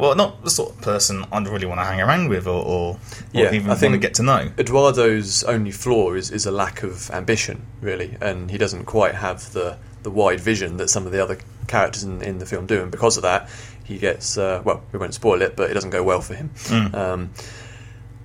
Well, 0.00 0.14
not 0.14 0.42
the 0.42 0.50
sort 0.50 0.70
of 0.70 0.80
person 0.80 1.24
I'd 1.30 1.46
really 1.46 1.66
want 1.66 1.80
to 1.80 1.84
hang 1.84 2.00
around 2.00 2.28
with 2.28 2.46
or, 2.46 2.64
or, 2.64 2.92
or 2.94 2.98
Yeah, 3.32 3.52
even 3.52 3.70
I 3.70 3.74
want 3.74 3.80
to 3.80 3.98
get 3.98 4.14
to 4.14 4.22
know. 4.22 4.50
Eduardo's 4.56 5.44
only 5.44 5.70
flaw 5.70 6.14
is, 6.14 6.30
is 6.30 6.46
a 6.46 6.50
lack 6.50 6.82
of 6.82 7.10
ambition, 7.10 7.66
really, 7.82 8.16
and 8.20 8.50
he 8.50 8.56
doesn't 8.56 8.86
quite 8.86 9.14
have 9.14 9.52
the, 9.52 9.76
the 10.02 10.10
wide 10.10 10.40
vision 10.40 10.78
that 10.78 10.88
some 10.88 11.04
of 11.04 11.12
the 11.12 11.22
other 11.22 11.38
characters 11.68 12.02
in, 12.02 12.22
in 12.22 12.38
the 12.38 12.46
film 12.46 12.66
do, 12.66 12.80
and 12.82 12.90
because 12.90 13.18
of 13.18 13.22
that, 13.24 13.50
he 13.84 13.98
gets 13.98 14.38
uh, 14.38 14.62
well. 14.64 14.82
We 14.92 14.98
won't 14.98 15.14
spoil 15.14 15.42
it, 15.42 15.54
but 15.54 15.70
it 15.70 15.74
doesn't 15.74 15.90
go 15.90 16.02
well 16.02 16.20
for 16.20 16.34
him. 16.34 16.50
Um, 16.94 17.30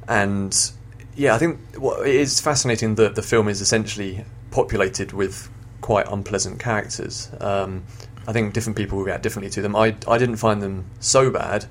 and 0.08 0.72
yeah, 1.15 1.36
I 1.36 1.38
think 1.39 1.60
what 1.77 2.08
it 2.08 2.15
is 2.15 2.39
fascinating 2.39 2.96
that 2.96 3.15
the 3.15 3.22
film 3.22 3.48
is 3.50 3.62
essentially 3.62 4.24
populated 4.51 5.12
with 5.12 5.50
quite 5.82 6.08
unpleasant 6.08 6.60
characters. 6.60 7.29
Um, 7.39 7.84
I 8.27 8.34
think 8.34 8.53
different 8.53 8.77
people 8.77 9.03
react 9.03 9.24
differently 9.24 9.51
to 9.51 9.62
them. 9.62 9.75
I 9.75 9.96
I 10.08 10.17
didn't 10.17 10.38
find 10.38 10.62
them 10.62 10.86
so 11.00 11.29
bad, 11.29 11.65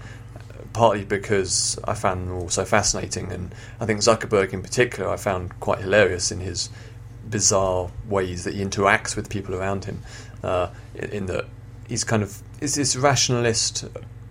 partly 0.73 1.05
because 1.05 1.79
I 1.85 1.95
found 1.95 2.29
them 2.29 2.37
all 2.37 2.49
so 2.49 2.65
fascinating, 2.65 3.33
and 3.33 3.55
I 3.81 3.87
think 3.87 4.01
Zuckerberg 4.01 4.53
in 4.53 4.63
particular 4.63 5.11
I 5.11 5.17
found 5.17 5.59
quite 5.61 5.81
hilarious 5.81 6.31
in 6.31 6.41
his 6.41 6.71
bizarre 7.29 7.91
ways 8.09 8.45
that 8.45 8.55
he 8.55 8.65
interacts 8.65 9.17
with 9.17 9.29
people 9.29 9.55
around 9.55 9.87
him. 9.87 10.03
Uh, 10.43 10.69
in, 10.95 11.11
in 11.11 11.27
that 11.27 11.47
he's 11.89 12.05
kind 12.05 12.23
of 12.23 12.43
it's 12.61 12.75
this 12.77 12.97
rationalist, 12.97 13.85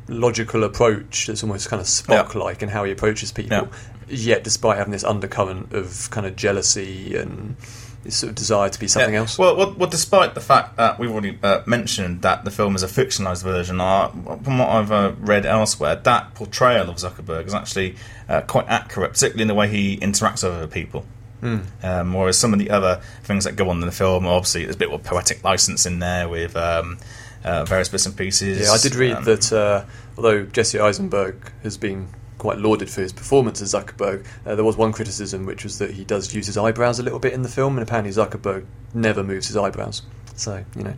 logical 0.08 0.64
approach 0.64 1.28
that's 1.28 1.44
almost 1.44 1.70
kind 1.70 1.80
of 1.80 1.88
Spock-like 1.88 2.62
in 2.62 2.70
how 2.70 2.84
he 2.84 2.92
approaches 2.92 3.32
people. 3.32 3.70
Yet, 4.08 4.44
despite 4.44 4.78
having 4.78 4.92
this 4.92 5.04
undercurrent 5.04 5.74
of 5.74 6.10
kind 6.12 6.28
of 6.28 6.36
jealousy 6.36 7.16
and 7.16 7.56
this 8.04 8.18
sort 8.18 8.30
of 8.30 8.36
desire 8.36 8.70
to 8.70 8.80
be 8.80 8.88
something 8.88 9.14
Yeah. 9.14 9.22
else. 9.22 9.38
Well, 9.38 9.56
well, 9.56 9.74
well, 9.78 9.90
despite 9.90 10.34
the 10.36 10.42
fact 10.42 10.76
that 10.78 11.00
we've 11.00 11.10
already 11.12 11.38
uh, 11.42 11.62
mentioned 11.66 12.22
that 12.22 12.44
the 12.44 12.52
film 12.52 12.76
is 12.76 12.84
a 12.84 12.88
fictionalized 12.88 13.44
version, 13.44 13.80
uh, 13.80 14.10
from 14.10 14.58
what 14.60 14.70
I've 14.70 14.92
uh, 14.92 15.14
read 15.20 15.46
elsewhere, 15.46 15.96
that 15.96 16.34
portrayal 16.36 16.90
of 16.90 16.98
Zuckerberg 16.98 17.46
is 17.48 17.54
actually 17.54 17.96
uh, 18.28 18.42
quite 18.42 18.68
accurate, 18.68 19.14
particularly 19.14 19.44
in 19.44 19.48
the 19.48 19.54
way 19.56 19.68
he 19.70 19.98
interacts 19.98 20.44
with 20.44 20.54
other 20.54 20.68
people. 20.68 21.06
Hmm. 21.42 21.60
Um, 21.82 22.14
whereas 22.14 22.38
some 22.38 22.54
of 22.54 22.60
the 22.60 22.70
other 22.70 23.02
things 23.24 23.44
that 23.46 23.56
go 23.56 23.70
on 23.70 23.80
in 23.82 23.86
the 23.86 23.92
film, 23.92 24.26
obviously, 24.26 24.64
there's 24.64 24.76
a 24.76 24.80
bit 24.80 24.92
of 24.92 25.04
poetic 25.04 25.44
license 25.44 25.86
in 25.86 26.00
there 26.00 26.30
with 26.30 26.56
um, 26.56 26.98
uh, 27.44 27.66
various 27.66 27.90
bits 27.90 28.06
and 28.06 28.16
pieces. 28.16 28.62
Yeah, 28.62 28.72
I 28.72 28.78
did 28.78 28.96
read 28.96 29.18
Um, 29.18 29.24
that 29.26 29.52
uh, 29.52 29.84
although 30.18 30.44
Jesse 30.46 30.80
Eisenberg 30.80 31.36
has 31.64 31.78
been 31.78 32.08
quite 32.44 32.58
lauded 32.58 32.90
for 32.90 33.00
his 33.00 33.14
performance 33.14 33.62
as 33.62 33.74
Zuckerberg, 33.74 34.26
uh, 34.46 34.54
there 34.54 34.66
was 34.66 34.76
one 34.76 34.92
criticism 34.92 35.46
which 35.46 35.64
was 35.64 35.80
that 35.80 35.92
he 35.92 36.04
does 36.04 36.34
use 36.36 36.46
his 36.46 36.58
eyebrows 36.58 37.00
a 37.00 37.04
little 37.04 37.18
bit 37.18 37.32
in 37.32 37.42
the 37.42 37.48
film, 37.48 37.78
and 37.78 37.88
apparently 37.88 38.12
Zuckerberg 38.12 38.66
never 38.94 39.24
moves 39.24 39.48
his 39.48 39.56
eyebrows. 39.56 40.02
So, 40.36 40.66
you 40.76 40.84
know, 40.84 40.94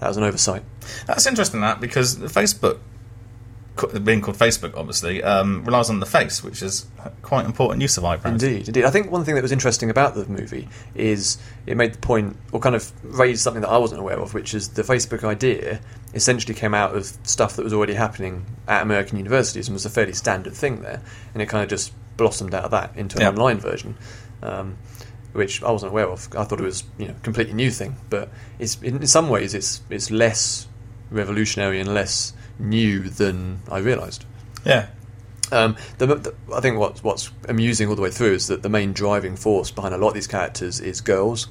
that 0.00 0.08
was 0.08 0.18
an 0.18 0.24
oversight. 0.24 0.62
That's 1.06 1.26
interesting, 1.26 1.62
that 1.62 1.80
because 1.80 2.16
Facebook, 2.16 2.80
being 4.04 4.20
called 4.20 4.36
Facebook, 4.36 4.76
obviously, 4.76 5.22
um, 5.22 5.64
relies 5.64 5.90
on 5.90 5.98
the 6.00 6.06
face, 6.06 6.44
which 6.44 6.62
is 6.62 6.86
quite 7.22 7.44
important 7.44 7.82
use 7.82 7.96
of 7.98 8.04
eyebrows. 8.04 8.42
Indeed, 8.42 8.68
indeed. 8.68 8.84
I 8.84 8.90
think 8.90 9.10
one 9.10 9.24
thing 9.24 9.34
that 9.34 9.42
was 9.42 9.50
interesting 9.52 9.90
about 9.90 10.14
the 10.14 10.26
movie 10.26 10.68
is 10.94 11.38
it 11.66 11.76
made 11.76 11.94
the 11.94 11.98
point, 11.98 12.36
or 12.52 12.60
kind 12.60 12.76
of 12.76 12.92
raised 13.02 13.42
something 13.42 13.62
that 13.62 13.70
I 13.70 13.78
wasn't 13.78 14.00
aware 14.00 14.18
of, 14.20 14.32
which 14.32 14.54
is 14.54 14.68
the 14.70 14.82
Facebook 14.82 15.24
idea 15.24 15.80
essentially 16.14 16.54
came 16.54 16.74
out 16.74 16.94
of 16.94 17.06
stuff 17.24 17.56
that 17.56 17.64
was 17.64 17.72
already 17.72 17.94
happening 17.94 18.46
at 18.68 18.82
American 18.82 19.18
universities 19.18 19.66
and 19.66 19.74
was 19.74 19.84
a 19.84 19.90
fairly 19.90 20.12
standard 20.12 20.54
thing 20.54 20.82
there, 20.82 21.02
and 21.32 21.42
it 21.42 21.46
kind 21.48 21.64
of 21.64 21.68
just 21.68 21.92
blossomed 22.16 22.54
out 22.54 22.64
of 22.64 22.70
that 22.70 22.96
into 22.96 23.16
an 23.16 23.22
Yeah. 23.22 23.28
online 23.30 23.58
version. 23.58 23.96
Um, 24.42 24.76
which 25.32 25.64
I 25.64 25.70
wasn't 25.72 25.90
aware 25.90 26.06
of. 26.08 26.28
I 26.38 26.44
thought 26.44 26.60
it 26.60 26.62
was, 26.64 26.84
you 26.96 27.08
know, 27.08 27.14
a 27.16 27.20
completely 27.24 27.54
new 27.54 27.72
thing. 27.72 27.96
But 28.08 28.30
it's 28.60 28.80
in, 28.80 28.98
in 28.98 29.06
some 29.08 29.28
ways 29.28 29.52
it's 29.52 29.82
it's 29.90 30.08
less 30.08 30.68
revolutionary 31.10 31.80
and 31.80 31.92
less 31.92 32.32
new 32.58 33.00
than 33.08 33.60
I 33.70 33.78
realised. 33.78 34.24
Yeah. 34.64 34.88
Um, 35.52 35.76
the, 35.98 36.06
the, 36.06 36.34
I 36.54 36.60
think 36.60 36.78
what's 36.78 37.04
what's 37.04 37.30
amusing 37.48 37.88
all 37.88 37.94
the 37.96 38.02
way 38.02 38.10
through 38.10 38.32
is 38.32 38.46
that 38.48 38.62
the 38.62 38.68
main 38.68 38.92
driving 38.92 39.36
force 39.36 39.70
behind 39.70 39.94
a 39.94 39.98
lot 39.98 40.08
of 40.08 40.14
these 40.14 40.26
characters 40.26 40.80
is 40.80 41.00
girls, 41.02 41.48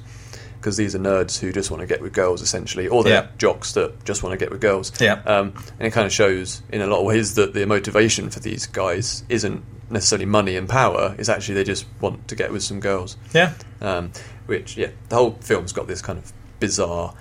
because 0.58 0.76
these 0.76 0.94
are 0.94 0.98
nerds 0.98 1.38
who 1.38 1.52
just 1.52 1.70
want 1.70 1.80
to 1.80 1.86
get 1.86 2.00
with 2.02 2.12
girls 2.12 2.42
essentially, 2.42 2.88
or 2.88 3.04
they're 3.04 3.22
Yeah. 3.24 3.28
jocks 3.38 3.72
that 3.72 4.04
just 4.04 4.22
want 4.22 4.32
to 4.32 4.36
get 4.36 4.50
with 4.50 4.60
girls. 4.60 4.92
Yeah. 5.00 5.22
Um, 5.24 5.54
and 5.78 5.86
it 5.86 5.92
kind 5.92 6.06
of 6.06 6.12
shows 6.12 6.62
in 6.70 6.80
a 6.80 6.86
lot 6.86 7.00
of 7.00 7.06
ways 7.06 7.34
that 7.36 7.54
the 7.54 7.66
motivation 7.66 8.30
for 8.30 8.40
these 8.40 8.66
guys 8.66 9.22
isn't 9.28 9.62
necessarily 9.90 10.26
money 10.26 10.56
and 10.56 10.68
power; 10.68 11.14
it's 11.16 11.28
actually 11.28 11.54
they 11.54 11.64
just 11.64 11.86
want 12.00 12.26
to 12.28 12.34
get 12.34 12.50
with 12.52 12.64
some 12.64 12.80
girls. 12.80 13.16
Yeah. 13.32 13.52
Um, 13.80 14.10
which, 14.46 14.76
yeah, 14.76 14.88
the 15.08 15.14
whole 15.16 15.38
film's 15.40 15.72
got 15.72 15.86
this 15.86 16.02
kind 16.02 16.18
of 16.18 16.32
bizarre 16.60 17.14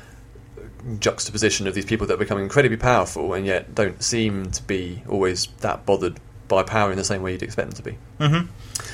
juxtaposition 1.00 1.68
of 1.68 1.74
these 1.74 1.86
people 1.86 2.08
that 2.08 2.20
become 2.20 2.38
incredibly 2.38 2.78
powerful 2.78 3.34
and 3.34 3.46
yet 3.46 3.74
don't 3.74 4.04
seem 4.04 4.52
to 4.52 4.64
be 4.64 5.04
always 5.08 5.48
that 5.62 5.86
bothered 5.86 6.20
by 6.48 6.64
power 6.64 6.92
in 6.92 6.98
the 6.98 7.04
same 7.04 7.22
way 7.22 7.32
you'd 7.32 7.44
expect 7.44 7.70
them 7.70 7.78
to 7.78 7.84
be. 7.84 7.98
Mm-hmm. 8.20 8.93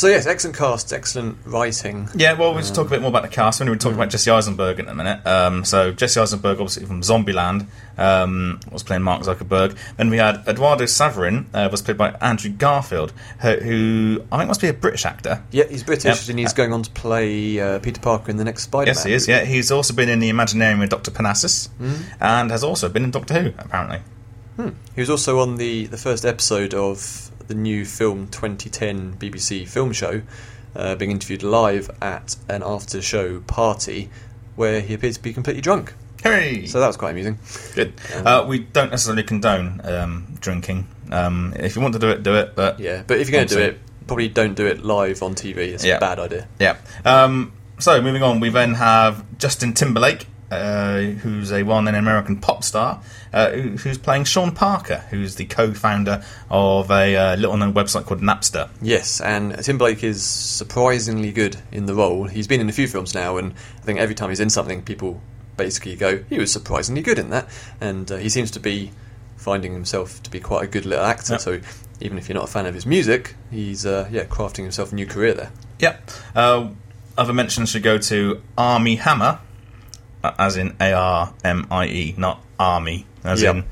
So 0.00 0.08
yes, 0.08 0.24
excellent 0.26 0.56
cast, 0.56 0.94
excellent 0.94 1.36
writing. 1.44 2.08
Yeah, 2.14 2.32
well, 2.32 2.54
we'll 2.54 2.62
just 2.62 2.74
talk 2.74 2.86
a 2.86 2.88
bit 2.88 3.02
more 3.02 3.10
about 3.10 3.20
the 3.20 3.28
cast. 3.28 3.60
When 3.60 3.66
We're 3.68 3.72
going 3.72 3.80
to 3.80 3.84
talk 3.84 3.94
about 3.96 4.08
Jesse 4.08 4.30
Eisenberg 4.30 4.78
in 4.78 4.88
a 4.88 4.94
minute. 4.94 5.26
Um, 5.26 5.62
so, 5.62 5.92
Jesse 5.92 6.18
Eisenberg, 6.18 6.58
obviously 6.58 6.86
from 6.86 7.02
Zombieland, 7.02 7.66
um, 7.98 8.60
was 8.72 8.82
playing 8.82 9.02
Mark 9.02 9.24
Zuckerberg. 9.24 9.76
Then 9.98 10.08
we 10.08 10.16
had 10.16 10.36
Eduardo 10.48 10.84
Saverin, 10.84 11.44
uh, 11.52 11.68
was 11.70 11.82
played 11.82 11.98
by 11.98 12.12
Andrew 12.22 12.50
Garfield, 12.50 13.12
who, 13.40 13.56
who 13.56 14.24
I 14.32 14.38
think 14.38 14.48
must 14.48 14.62
be 14.62 14.68
a 14.68 14.72
British 14.72 15.04
actor. 15.04 15.42
Yeah, 15.50 15.64
he's 15.64 15.82
British 15.82 16.22
Yep. 16.22 16.30
and 16.30 16.38
he's 16.38 16.54
going 16.54 16.72
on 16.72 16.82
to 16.82 16.90
play 16.92 17.60
uh, 17.60 17.80
Peter 17.80 18.00
Parker 18.00 18.30
in 18.30 18.38
the 18.38 18.44
next 18.44 18.62
Spider-Man. 18.62 18.94
Yes, 18.94 19.04
he 19.04 19.12
is. 19.12 19.28
Yeah, 19.28 19.44
he's 19.44 19.70
also 19.70 19.92
been 19.92 20.08
in 20.08 20.20
the 20.20 20.30
Imaginarium 20.30 20.80
with 20.80 20.88
Doctor 20.88 21.10
Parnassus, 21.10 21.68
and 22.18 22.50
has 22.50 22.64
also 22.64 22.88
been 22.88 23.04
in 23.04 23.10
Doctor 23.10 23.38
Who, 23.38 23.52
apparently. 23.58 23.98
Hmm. 24.56 24.70
He 24.94 25.02
was 25.02 25.10
also 25.10 25.40
on 25.40 25.58
the, 25.58 25.88
the 25.88 25.98
first 25.98 26.24
episode 26.24 26.72
of 26.72 27.29
the 27.50 27.54
new 27.56 27.84
film 27.84 28.28
2010 28.28 29.16
BBC 29.18 29.68
film 29.68 29.92
show, 29.92 30.22
uh, 30.74 30.94
being 30.94 31.10
interviewed 31.10 31.42
live 31.42 31.90
at 32.00 32.36
an 32.48 32.62
after 32.64 33.02
show 33.02 33.40
party 33.40 34.08
where 34.56 34.80
he 34.80 34.94
appeared 34.94 35.14
to 35.14 35.22
be 35.22 35.32
completely 35.32 35.60
drunk. 35.60 35.92
Hooray! 36.22 36.66
So 36.66 36.78
that 36.80 36.86
was 36.86 36.96
quite 36.96 37.10
amusing. 37.10 37.38
Good. 37.74 37.94
Uh, 38.14 38.44
we 38.48 38.60
don't 38.60 38.90
necessarily 38.90 39.22
condone 39.24 39.80
um, 39.84 40.36
drinking. 40.40 40.86
Um, 41.10 41.54
if 41.58 41.74
you 41.74 41.82
want 41.82 41.94
to 41.94 41.98
do 42.00 42.08
it, 42.10 42.22
do 42.22 42.34
it. 42.36 42.54
But 42.54 42.78
Yeah, 42.78 43.02
but 43.06 43.18
if 43.18 43.28
you're 43.28 43.38
going 43.38 43.48
to 43.48 43.54
do 43.54 43.60
it, 43.60 43.78
probably 44.06 44.28
don't 44.28 44.54
do 44.54 44.66
it 44.66 44.84
live 44.84 45.22
on 45.22 45.34
TV. 45.34 45.56
It's 45.58 45.84
Yeah. 45.84 45.96
a 45.96 46.00
bad 46.00 46.18
idea. 46.20 46.46
Yeah. 46.60 46.76
Um, 47.04 47.52
so 47.78 48.00
moving 48.00 48.22
on, 48.22 48.38
we 48.38 48.50
then 48.50 48.74
have 48.74 49.24
Justin 49.38 49.72
Timberlake, 49.72 50.26
uh, 50.50 51.00
who's 51.00 51.52
a 51.52 51.62
well-known 51.62 51.94
American 51.94 52.38
pop 52.38 52.64
star, 52.64 53.02
uh, 53.32 53.50
who, 53.50 53.70
who's 53.70 53.98
playing 53.98 54.24
Sean 54.24 54.52
Parker, 54.52 55.04
who's 55.10 55.36
the 55.36 55.44
co-founder 55.44 56.24
of 56.50 56.90
a 56.90 57.16
uh, 57.16 57.36
little-known 57.36 57.72
website 57.72 58.04
called 58.04 58.20
Napster. 58.20 58.68
Yes, 58.82 59.20
and 59.20 59.56
Timberlake 59.62 60.02
is 60.02 60.24
surprisingly 60.24 61.32
good 61.32 61.56
in 61.70 61.86
the 61.86 61.94
role. 61.94 62.26
He's 62.26 62.46
been 62.46 62.60
in 62.60 62.68
a 62.68 62.72
few 62.72 62.88
films 62.88 63.14
now, 63.14 63.36
and 63.36 63.52
I 63.78 63.84
think 63.84 63.98
every 63.98 64.14
time 64.14 64.30
he's 64.30 64.40
in 64.40 64.50
something, 64.50 64.82
people 64.82 65.20
basically 65.56 65.96
go, 65.96 66.22
"He 66.28 66.38
was 66.38 66.52
surprisingly 66.52 67.02
good 67.02 67.18
in 67.18 67.30
that," 67.30 67.48
and 67.80 68.10
uh, 68.10 68.16
he 68.16 68.28
seems 68.28 68.50
to 68.52 68.60
be 68.60 68.90
finding 69.36 69.72
himself 69.72 70.22
to 70.22 70.30
be 70.30 70.40
quite 70.40 70.64
a 70.64 70.66
good 70.66 70.84
little 70.84 71.04
actor. 71.04 71.34
Yep. 71.34 71.40
So 71.40 71.60
even 72.00 72.18
if 72.18 72.28
you're 72.28 72.36
not 72.36 72.44
a 72.44 72.52
fan 72.52 72.66
of 72.66 72.74
his 72.74 72.86
music, 72.86 73.34
he's 73.50 73.86
uh, 73.86 74.08
yeah 74.10 74.24
crafting 74.24 74.64
himself 74.64 74.92
a 74.92 74.94
new 74.94 75.06
career 75.06 75.34
there. 75.34 75.52
Yep. 75.78 76.10
Uh, 76.34 76.68
other 77.16 77.32
mentions 77.32 77.70
should 77.70 77.82
go 77.82 77.98
to 77.98 78.40
Armie 78.56 78.96
Hammer, 78.96 79.40
as 80.22 80.56
in 80.56 80.76
A-R-M-I-E, 80.80 82.14
not 82.16 82.42
Army, 82.58 83.06
as 83.24 83.42
Yep. 83.42 83.54
in... 83.56 83.64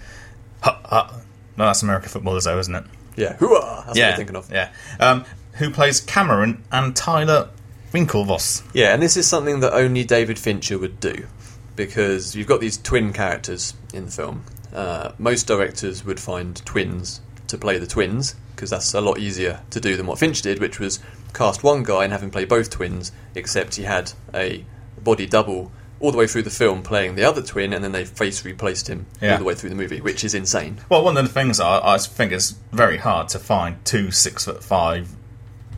Ha, 0.62 0.80
ha. 0.84 1.20
No, 1.56 1.66
that's 1.66 1.82
American 1.82 2.08
footballers, 2.08 2.44
though, 2.44 2.58
isn't 2.58 2.74
it? 2.74 2.84
Yeah, 3.16 3.36
hooah! 3.36 3.86
That's 3.86 3.98
yeah, 3.98 4.06
what 4.06 4.10
I'm 4.12 4.16
thinking 4.16 4.36
of. 4.36 4.50
Yeah. 4.52 4.70
Um, 5.00 5.24
who 5.54 5.70
plays 5.70 6.00
Cameron 6.00 6.62
and 6.70 6.94
Tyler 6.94 7.50
Winklevoss. 7.92 8.62
Yeah, 8.72 8.94
and 8.94 9.02
this 9.02 9.16
is 9.16 9.26
something 9.26 9.60
that 9.60 9.72
only 9.72 10.04
David 10.04 10.38
Fincher 10.38 10.78
would 10.78 11.00
do 11.00 11.26
because 11.74 12.36
you've 12.36 12.46
got 12.46 12.60
these 12.60 12.76
twin 12.76 13.12
characters 13.12 13.74
in 13.92 14.06
the 14.06 14.10
film. 14.10 14.44
Uh, 14.72 15.12
most 15.18 15.46
directors 15.46 16.04
would 16.04 16.20
find 16.20 16.64
twins 16.64 17.20
to 17.48 17.56
play 17.56 17.78
the 17.78 17.86
twins 17.86 18.34
because 18.54 18.70
that's 18.70 18.92
a 18.94 19.00
lot 19.00 19.18
easier 19.18 19.60
to 19.70 19.80
do 19.80 19.96
than 19.96 20.06
what 20.06 20.18
Finch 20.18 20.42
did, 20.42 20.60
which 20.60 20.78
was 20.78 21.00
cast 21.32 21.62
one 21.62 21.82
guy 21.82 22.04
and 22.04 22.12
have 22.12 22.22
him 22.22 22.30
play 22.30 22.44
both 22.44 22.70
twins, 22.70 23.12
except 23.34 23.76
he 23.76 23.84
had 23.84 24.12
a 24.34 24.64
body 25.02 25.26
double 25.26 25.72
all 26.00 26.12
the 26.12 26.18
way 26.18 26.26
through 26.26 26.42
the 26.42 26.50
film 26.50 26.82
playing 26.82 27.16
the 27.16 27.24
other 27.24 27.42
twin, 27.42 27.72
and 27.72 27.82
then 27.82 27.92
they 27.92 28.04
face 28.04 28.44
replaced 28.44 28.88
him 28.88 29.06
Yeah. 29.20 29.32
all 29.32 29.38
the 29.38 29.44
way 29.44 29.54
through 29.54 29.70
the 29.70 29.76
movie, 29.76 30.00
which 30.00 30.22
is 30.24 30.32
insane. 30.34 30.78
Well, 30.88 31.02
one 31.04 31.16
of 31.16 31.24
the 31.26 31.32
things 31.32 31.58
I, 31.60 31.80
I 31.94 31.98
think 31.98 32.30
it's 32.32 32.52
very 32.72 32.98
hard 32.98 33.28
to 33.30 33.38
find 33.38 33.84
two 33.84 34.10
six 34.12 34.44
foot 34.44 34.62
five 34.62 35.08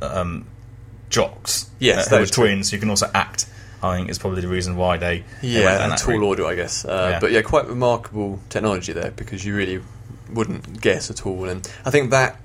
um, 0.02 0.46
jocks 1.08 1.70
Yes, 1.78 2.06
uh, 2.06 2.10
that 2.10 2.16
who 2.16 2.20
are 2.20 2.24
is 2.24 2.30
twins 2.30 2.70
who 2.70 2.78
can 2.78 2.90
also 2.90 3.10
act. 3.14 3.46
I 3.82 3.96
think 3.96 4.10
is 4.10 4.18
probably 4.18 4.42
the 4.42 4.48
reason 4.48 4.76
why 4.76 4.98
they 4.98 5.24
they 5.40 5.48
Yeah, 5.62 5.78
down 5.78 5.92
a 5.92 5.96
tall 5.96 6.18
route. 6.18 6.22
order, 6.26 6.44
I 6.46 6.54
guess. 6.54 6.84
Uh, 6.84 7.08
Yeah. 7.12 7.18
But 7.20 7.32
yeah, 7.32 7.40
quite 7.40 7.66
remarkable 7.66 8.38
technology 8.50 8.92
there 8.92 9.10
because 9.12 9.42
you 9.44 9.56
really 9.56 9.80
wouldn't 10.30 10.82
guess 10.82 11.10
at 11.10 11.24
all. 11.24 11.48
And 11.48 11.66
I 11.86 11.90
think 11.90 12.10
that 12.10 12.36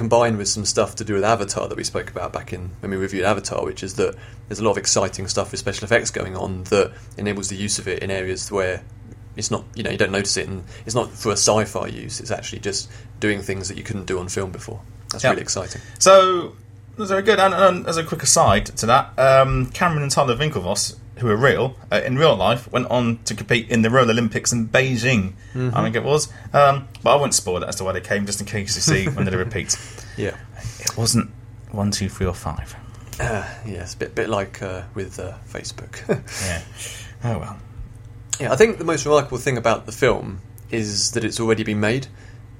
combined 0.00 0.38
with 0.38 0.48
some 0.48 0.64
stuff 0.64 0.94
to 0.96 1.04
do 1.04 1.12
with 1.12 1.22
Avatar 1.24 1.68
that 1.68 1.76
we 1.76 1.84
spoke 1.84 2.08
about 2.08 2.32
back 2.32 2.54
in 2.54 2.70
when 2.80 2.90
we 2.90 2.96
reviewed 2.96 3.22
Avatar, 3.22 3.62
which 3.66 3.82
is 3.82 3.96
that 3.96 4.14
there's 4.48 4.58
a 4.58 4.64
lot 4.64 4.70
of 4.70 4.78
exciting 4.78 5.28
stuff 5.28 5.50
with 5.50 5.60
special 5.60 5.84
effects 5.84 6.10
going 6.10 6.34
on 6.34 6.64
that 6.64 6.90
enables 7.18 7.50
the 7.50 7.54
use 7.56 7.78
of 7.78 7.86
it 7.86 8.02
in 8.02 8.10
areas 8.10 8.50
where 8.50 8.82
it's 9.36 9.50
not 9.50 9.62
you 9.74 9.82
know 9.82 9.90
you 9.90 9.98
don't 9.98 10.10
notice 10.10 10.38
it 10.38 10.48
and 10.48 10.64
it's 10.86 10.94
not 10.94 11.10
for 11.10 11.28
a 11.28 11.32
sci-fi 11.36 11.86
use. 11.88 12.18
It's 12.18 12.30
actually 12.30 12.60
just 12.60 12.90
doing 13.20 13.42
things 13.42 13.68
that 13.68 13.76
you 13.76 13.84
couldn't 13.84 14.06
do 14.06 14.18
on 14.18 14.28
film 14.28 14.50
before. 14.52 14.80
That's 15.10 15.22
Yeah. 15.22 15.30
really 15.30 15.42
exciting. 15.42 15.82
So 15.98 16.54
that's 16.96 17.10
very 17.10 17.22
good. 17.22 17.38
And, 17.38 17.52
and 17.52 17.86
as 17.86 17.98
a 17.98 18.02
quick 18.02 18.22
aside 18.22 18.64
to 18.78 18.86
that, 18.86 19.12
um, 19.18 19.66
Cameron 19.66 20.02
and 20.02 20.10
Tyler 20.10 20.34
Winklevoss, 20.34 20.96
who 21.20 21.28
are 21.28 21.36
real 21.36 21.76
uh, 21.92 22.00
in 22.04 22.16
real 22.16 22.34
life, 22.36 22.70
went 22.72 22.86
on 22.90 23.18
to 23.24 23.34
compete 23.34 23.68
in 23.70 23.82
the 23.82 23.90
Royal 23.90 24.10
Olympics 24.10 24.52
in 24.52 24.68
Beijing. 24.68 25.34
I 25.54 25.82
think 25.82 25.94
it 25.96 26.02
was. 26.02 26.32
Um, 26.52 26.88
but 27.02 27.14
I 27.14 27.16
won't 27.16 27.34
spoil 27.34 27.62
it 27.62 27.68
as 27.68 27.76
to 27.76 27.84
why 27.84 27.92
they 27.92 28.00
came, 28.00 28.26
just 28.26 28.40
in 28.40 28.46
case 28.46 28.74
you 28.76 28.82
see 28.82 29.08
when 29.08 29.24
they 29.26 29.36
repeat. 29.36 29.76
Yeah. 30.16 30.36
It 30.80 30.98
wasn't 30.98 31.30
one, 31.70 31.92
two, 31.92 32.08
three, 32.10 32.26
or 32.26 32.34
five. 32.34 32.74
Uh, 33.18 33.48
yes, 33.64 33.94
a 33.94 33.96
bit, 33.96 34.14
bit 34.14 34.28
like 34.28 34.60
uh, 34.60 34.82
with 34.94 35.18
uh, 35.18 35.34
Facebook. 35.48 36.02
Yeah. 36.44 36.62
Oh 37.24 37.38
well. 37.38 37.58
Yeah, 38.38 38.52
I 38.52 38.56
think 38.56 38.78
the 38.78 38.84
most 38.84 39.06
remarkable 39.06 39.38
thing 39.38 39.56
about 39.56 39.86
the 39.86 39.92
film 39.92 40.40
is 40.70 41.12
that 41.12 41.24
it's 41.24 41.38
already 41.40 41.62
been 41.62 41.80
made. 41.80 42.06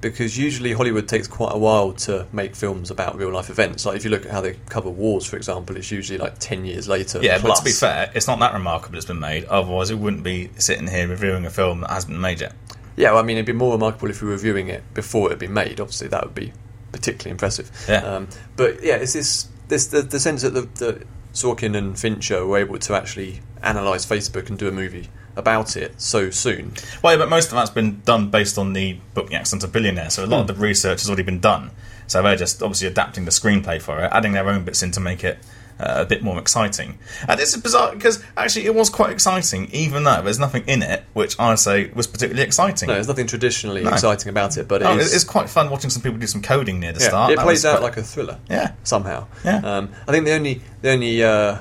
Because 0.01 0.35
usually 0.35 0.73
Hollywood 0.73 1.07
takes 1.07 1.27
quite 1.27 1.53
a 1.53 1.57
while 1.59 1.93
to 1.93 2.27
make 2.33 2.55
films 2.55 2.89
about 2.89 3.15
real 3.15 3.31
life 3.31 3.51
events. 3.51 3.85
Like 3.85 3.95
if 3.95 4.03
you 4.03 4.09
look 4.09 4.25
at 4.25 4.31
how 4.31 4.41
they 4.41 4.57
cover 4.67 4.89
wars, 4.89 5.25
for 5.25 5.37
example, 5.37 5.77
it's 5.77 5.91
usually 5.91 6.17
like 6.17 6.39
ten 6.39 6.65
years 6.65 6.87
later. 6.87 7.19
Yeah, 7.21 7.39
but 7.39 7.55
to 7.55 7.63
be 7.63 7.71
fair, 7.71 8.11
it's 8.15 8.27
not 8.27 8.39
that 8.39 8.53
remarkable 8.53 8.97
it's 8.97 9.05
been 9.05 9.19
made. 9.19 9.45
Otherwise, 9.45 9.91
it 9.91 9.99
wouldn't 9.99 10.23
be 10.23 10.49
sitting 10.57 10.87
here 10.87 11.07
reviewing 11.07 11.45
a 11.45 11.51
film 11.51 11.81
that 11.81 11.91
hasn't 11.91 12.13
been 12.13 12.21
made 12.21 12.41
yet. 12.41 12.53
Yeah, 12.97 13.11
well, 13.11 13.19
I 13.19 13.23
mean, 13.23 13.37
it'd 13.37 13.45
be 13.45 13.53
more 13.53 13.73
remarkable 13.73 14.09
if 14.09 14.21
we 14.21 14.27
were 14.27 14.33
reviewing 14.33 14.69
it 14.69 14.83
before 14.93 15.27
it 15.27 15.31
had 15.31 15.39
been 15.39 15.53
made. 15.53 15.79
Obviously, 15.79 16.07
that 16.07 16.23
would 16.23 16.35
be 16.35 16.51
particularly 16.91 17.31
impressive. 17.31 17.71
Yeah. 17.87 18.03
Um, 18.03 18.27
but 18.55 18.83
yeah, 18.83 18.95
it's 18.95 19.13
this 19.13 19.47
this 19.67 19.87
the, 19.87 20.01
the 20.01 20.19
sense 20.19 20.41
that 20.41 20.55
the, 20.55 20.61
the 20.61 21.05
Sorkin 21.33 21.77
and 21.77 21.97
Fincher 21.97 22.45
were 22.45 22.57
able 22.57 22.79
to 22.79 22.95
actually 22.95 23.41
analyze 23.61 24.05
Facebook 24.05 24.49
and 24.49 24.57
do 24.57 24.67
a 24.67 24.71
movie 24.71 25.09
about 25.35 25.75
it 25.77 25.99
so 26.01 26.29
soon. 26.29 26.73
Well, 27.01 27.13
yeah, 27.13 27.19
but 27.19 27.29
most 27.29 27.45
of 27.47 27.51
that's 27.53 27.69
been 27.69 28.01
done 28.05 28.29
based 28.29 28.57
on 28.57 28.73
the 28.73 28.93
book 29.13 29.29
The 29.29 29.35
Accent 29.35 29.63
of 29.63 29.71
Billionaire, 29.71 30.09
so 30.09 30.23
a 30.23 30.27
lot 30.27 30.41
of 30.41 30.47
the 30.47 30.53
research 30.61 31.01
has 31.01 31.09
already 31.09 31.23
been 31.23 31.39
done. 31.39 31.71
So 32.07 32.21
they're 32.21 32.35
just 32.35 32.61
obviously 32.61 32.87
adapting 32.87 33.23
the 33.25 33.31
screenplay 33.31 33.81
for 33.81 34.03
it, 34.03 34.09
adding 34.11 34.33
their 34.33 34.49
own 34.49 34.65
bits 34.65 34.83
in 34.83 34.91
to 34.91 34.99
make 34.99 35.23
it 35.23 35.39
uh, 35.79 36.01
a 36.01 36.05
bit 36.05 36.21
more 36.21 36.37
exciting. 36.37 36.99
And 37.27 37.39
this 37.39 37.55
is 37.55 37.61
bizarre 37.61 37.93
because 37.95 38.21
actually 38.35 38.65
it 38.65 38.75
was 38.75 38.89
quite 38.89 39.11
exciting, 39.11 39.69
even 39.71 40.03
though 40.03 40.21
there's 40.21 40.37
nothing 40.37 40.63
in 40.67 40.83
it 40.83 41.05
which 41.13 41.39
I 41.39 41.55
say 41.55 41.89
was 41.95 42.05
particularly 42.07 42.45
exciting. 42.45 42.87
No, 42.87 42.95
there's 42.95 43.07
nothing 43.07 43.27
traditionally 43.27 43.83
No. 43.83 43.91
exciting 43.91 44.27
about 44.29 44.57
it, 44.57 44.67
but 44.67 44.81
it 44.81 44.85
Oh, 44.85 44.97
is- 44.97 45.13
it's 45.13 45.23
quite 45.23 45.49
fun 45.49 45.69
watching 45.69 45.89
some 45.89 46.01
people 46.03 46.19
do 46.19 46.27
some 46.27 46.41
coding 46.41 46.81
near 46.81 46.91
the 46.91 46.99
yeah, 46.99 47.07
start. 47.07 47.31
it 47.31 47.37
That 47.37 47.43
plays 47.43 47.63
out 47.65 47.77
quite- 47.79 47.83
like 47.83 47.97
a 47.97 48.03
thriller. 48.03 48.37
Yeah. 48.49 48.71
somehow. 48.83 49.27
Yeah. 49.45 49.61
Um, 49.63 49.89
I 50.07 50.11
think 50.11 50.25
the 50.25 50.33
only 50.33 50.61
the 50.81 50.91
only 50.91 51.23
uh, 51.23 51.59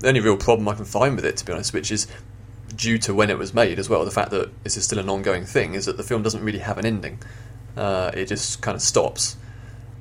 the 0.00 0.08
only 0.08 0.20
real 0.20 0.36
problem 0.36 0.68
I 0.68 0.74
can 0.74 0.84
find 0.84 1.16
with 1.16 1.24
it, 1.24 1.38
to 1.38 1.44
be 1.46 1.52
honest, 1.52 1.72
which 1.72 1.90
is 1.90 2.06
due 2.76 2.98
to 2.98 3.14
when 3.14 3.30
it 3.30 3.38
was 3.38 3.54
made 3.54 3.78
as 3.78 3.88
well, 3.88 4.04
the 4.04 4.10
fact 4.10 4.30
that 4.30 4.50
this 4.64 4.76
is 4.76 4.84
still 4.84 4.98
an 4.98 5.08
ongoing 5.08 5.44
thing, 5.44 5.74
is 5.74 5.86
that 5.86 5.96
the 5.96 6.02
film 6.02 6.22
doesn't 6.22 6.44
really 6.44 6.58
have 6.60 6.78
an 6.78 6.86
ending. 6.86 7.18
Uh, 7.76 8.10
it 8.14 8.26
just 8.26 8.62
kind 8.62 8.74
of 8.74 8.82
stops 8.82 9.36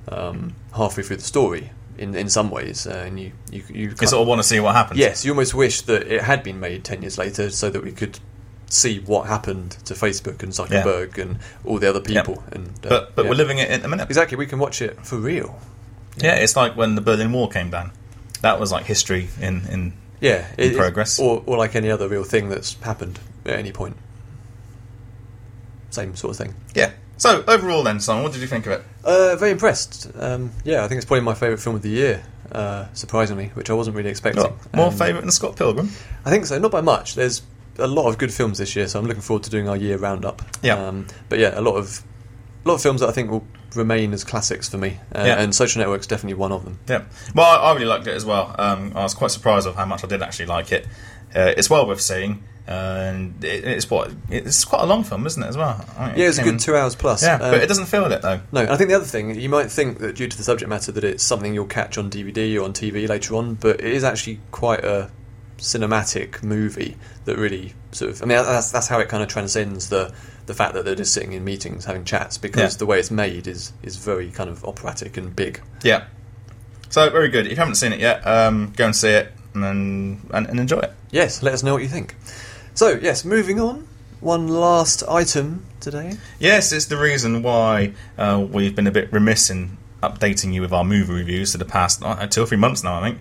um, 0.10 0.56
halfway 0.76 1.04
through 1.04 1.18
the 1.18 1.24
story 1.24 1.72
in 1.98 2.16
in 2.16 2.30
some 2.30 2.50
ways, 2.52 2.88
uh, 2.88 3.04
and 3.08 3.20
you 3.20 3.32
you 3.52 3.64
you 3.70 3.90
You 4.00 4.08
sort 4.08 4.22
of 4.22 4.28
want 4.28 4.40
to 4.40 4.48
see 4.48 4.60
what 4.60 4.76
happens. 4.76 5.00
Yes, 5.00 5.26
you 5.26 5.32
almost 5.32 5.54
wish 5.54 5.82
that 5.82 6.08
it 6.12 6.22
had 6.22 6.44
been 6.44 6.60
made 6.60 6.84
10 6.84 7.02
years 7.02 7.18
later 7.18 7.50
so 7.50 7.70
that 7.70 7.84
we 7.84 7.92
could 7.92 8.20
see 8.68 9.00
what 9.00 9.28
happened 9.28 9.72
to 9.86 9.94
Facebook 9.94 10.44
and 10.44 10.52
Zuckerberg 10.52 11.18
and 11.18 11.38
all 11.64 11.78
the 11.80 11.90
other 11.90 12.02
people. 12.02 12.44
And, 12.52 12.68
uh, 12.84 12.90
But 12.90 13.16
but 13.16 13.24
yeah. 13.24 13.30
we're 13.30 13.38
living 13.38 13.60
it 13.60 13.70
in 13.70 13.86
a 13.86 13.88
minute. 13.88 14.10
Exactly, 14.10 14.38
we 14.38 14.46
can 14.48 14.60
watch 14.60 14.82
it 14.82 15.06
for 15.06 15.18
real. 15.18 15.60
Yeah, 16.18 16.36
it's 16.36 16.56
like 16.56 16.76
when 16.76 16.96
the 16.96 17.02
Berlin 17.02 17.32
Wall 17.32 17.48
came 17.48 17.70
down. 17.70 17.92
That 18.42 18.60
was 18.60 18.72
like 18.72 18.86
history 18.86 19.30
in, 19.42 19.66
in 19.68 19.94
Yeah, 20.22 20.48
In 20.58 20.72
it- 20.72 20.78
progress. 20.78 21.20
or, 21.20 21.44
or 21.46 21.58
like 21.58 21.76
any 21.76 21.90
other 21.92 22.08
real 22.08 22.24
thing 22.24 22.50
that's 22.50 22.74
happened 22.82 23.20
at 23.46 23.60
any 23.60 23.72
point. 23.72 23.98
Same 25.90 26.16
sort 26.16 26.32
of 26.32 26.38
thing. 26.38 26.56
yeah. 26.74 26.92
So 27.18 27.46
overall, 27.48 27.82
then, 27.84 28.02
Simon, 28.02 28.24
what 28.24 28.34
did 28.34 28.42
you 28.42 28.48
think 28.48 28.66
of 28.66 28.74
it? 28.74 28.84
Uh, 29.06 29.38
very 29.38 29.52
impressed. 29.52 30.12
Um, 30.20 30.52
yeah, 30.66 30.84
I 30.84 30.90
think 30.90 30.98
it's 30.98 31.06
probably 31.06 31.24
my 31.24 31.34
favourite 31.34 31.62
film 31.62 31.78
of 31.78 31.82
the 31.82 31.90
year, 31.90 32.24
uh, 32.52 32.88
surprisingly, 32.94 33.52
which 33.54 33.70
I 33.70 33.74
wasn't 33.74 33.96
really 33.96 34.10
expecting. 34.10 34.44
More 34.74 34.88
Um, 34.88 34.92
favourite 34.94 35.22
than 35.22 35.32
Scott 35.32 35.56
Pilgrim? 35.56 35.92
I 36.26 36.30
think 36.30 36.46
so, 36.46 36.60
not 36.60 36.72
by 36.72 36.82
much. 36.82 37.16
There's 37.16 37.42
a 37.78 37.88
lot 37.88 38.10
of 38.10 38.18
good 38.18 38.34
films 38.34 38.58
this 38.58 38.76
year, 38.76 38.90
so 38.90 39.00
I'm 39.00 39.06
looking 39.06 39.22
forward 39.22 39.44
to 39.44 39.50
doing 39.50 39.70
our 39.70 39.78
year 39.78 39.98
roundup. 39.98 40.42
Yeah. 40.62 40.76
Um, 40.76 41.08
but 41.30 41.40
yeah, 41.40 41.58
a 41.58 41.62
lot 41.62 41.76
of 41.78 42.04
a 42.66 42.70
lot 42.70 42.76
of 42.76 42.82
films 42.82 43.02
that 43.02 43.10
I 43.10 43.12
think 43.12 43.30
will 43.30 43.46
remain 43.76 44.12
as 44.14 44.24
classics 44.24 44.68
for 44.70 44.78
me, 44.78 45.00
uh, 45.14 45.24
Yeah. 45.26 45.42
and 45.42 45.54
Social 45.54 45.80
Network's 45.80 46.08
definitely 46.08 46.34
one 46.36 46.52
of 46.52 46.64
them. 46.66 46.80
Yeah. 46.90 47.04
Well, 47.36 47.46
I, 47.46 47.70
I 47.70 47.74
really 47.74 47.86
liked 47.86 48.08
it 48.08 48.16
as 48.16 48.26
well. 48.26 48.56
Um, 48.58 48.92
I 48.96 49.04
was 49.04 49.14
quite 49.14 49.32
surprised 49.32 49.68
of 49.68 49.76
how 49.76 49.86
much 49.86 50.04
I 50.04 50.08
did 50.08 50.22
actually 50.24 50.48
like 50.48 50.72
it. 50.72 50.88
Uh, 51.36 51.54
it's 51.58 51.70
well 51.70 51.86
worth 51.86 52.02
seeing, 52.02 52.44
and 52.66 53.44
it, 53.44 53.66
it's 53.66 53.90
what 53.90 54.12
it's 54.30 54.66
quite 54.66 54.82
a 54.82 54.86
long 54.86 55.04
film, 55.04 55.28
isn't 55.28 55.44
it? 55.44 55.48
As 55.48 55.58
well. 55.58 55.86
I 55.98 56.06
think 56.08 56.18
Yeah, 56.18 56.28
it's 56.30 56.38
a 56.40 56.44
good 56.44 56.60
two 56.60 56.76
hours 56.76 56.96
plus. 56.96 57.22
Yeah, 57.24 57.34
Um, 57.36 57.52
but 57.52 57.62
it 57.62 57.68
doesn't 57.68 57.86
feel 57.86 58.12
it 58.12 58.22
though. 58.22 58.40
No, 58.52 58.62
I 58.62 58.78
think 58.78 58.90
the 58.90 58.96
other 58.96 59.06
thing 59.06 59.40
you 59.40 59.50
might 59.50 59.70
think 59.70 60.00
that 60.00 60.16
due 60.16 60.28
to 60.28 60.38
the 60.38 60.44
subject 60.44 60.70
matter 60.70 60.92
that 60.94 61.04
it's 61.04 61.24
something 61.24 61.54
you'll 61.54 61.66
catch 61.68 61.98
on 61.98 62.10
DVD 62.10 62.60
or 62.60 62.64
on 62.64 62.74
TV 62.74 63.08
later 63.08 63.36
on, 63.36 63.56
but 63.56 63.82
it 63.82 63.86
is 63.94 64.04
actually 64.04 64.40
quite 64.52 64.84
a 64.84 65.12
cinematic 65.58 66.44
movie 66.44 66.98
that 67.26 67.38
really 67.38 67.74
sort 67.92 68.12
of. 68.12 68.22
I 68.22 68.26
mean, 68.26 68.38
that's 68.44 68.72
that's 68.72 68.88
how 68.88 69.00
it 69.00 69.10
kind 69.10 69.24
of 69.24 69.30
transcends 69.30 69.90
the 69.90 70.14
the 70.46 70.54
fact 70.54 70.74
that 70.76 70.86
they're 70.86 70.96
just 70.96 71.14
sitting 71.14 71.34
in 71.34 71.44
meetings 71.44 71.86
having 71.86 72.06
chats 72.06 72.38
because 72.38 72.74
Yeah. 72.76 72.78
the 72.78 72.86
way 72.86 73.00
it's 73.00 73.12
made 73.12 73.48
is 73.48 73.74
is 73.84 73.98
very 73.98 74.30
kind 74.32 74.50
of 74.50 74.64
operatic 74.66 75.18
and 75.18 75.36
big. 75.36 75.62
Yeah. 75.84 76.06
So 76.90 77.10
very 77.10 77.30
good. 77.30 77.46
If 77.46 77.52
you 77.52 77.58
haven't 77.58 77.76
seen 77.76 77.94
it 77.94 78.00
yet, 78.00 78.26
um, 78.28 78.72
go 78.76 78.86
and 78.86 78.96
see 78.96 79.10
it 79.10 79.32
and 79.54 80.20
and, 80.32 80.48
and 80.48 80.60
enjoy 80.60 80.80
it. 80.80 80.94
Yes, 81.12 81.42
let 81.42 81.54
us 81.54 81.64
know 81.64 81.74
what 81.74 81.82
you 81.82 81.90
think. 81.90 82.16
So 82.74 82.90
yes, 83.02 83.26
moving 83.26 83.60
on. 83.60 83.88
One 84.22 84.48
last 84.48 85.04
item 85.08 85.66
today. 85.80 86.14
Yes, 86.40 86.72
it's 86.72 86.86
the 86.86 86.98
reason 86.98 87.44
why 87.44 87.94
uh, 88.18 88.44
we've 88.50 88.76
been 88.76 88.88
a 88.88 88.92
bit 88.92 89.12
remiss 89.12 89.50
in 89.50 89.78
updating 90.02 90.54
you 90.54 90.62
with 90.62 90.72
our 90.74 90.84
movie 90.84 91.14
reviews 91.14 91.52
for 91.52 91.58
the 91.58 91.66
past 91.66 92.02
uh, 92.04 92.26
two 92.28 92.42
or 92.44 92.46
three 92.46 92.58
months 92.58 92.84
now. 92.84 93.00
I 93.00 93.02
think. 93.10 93.20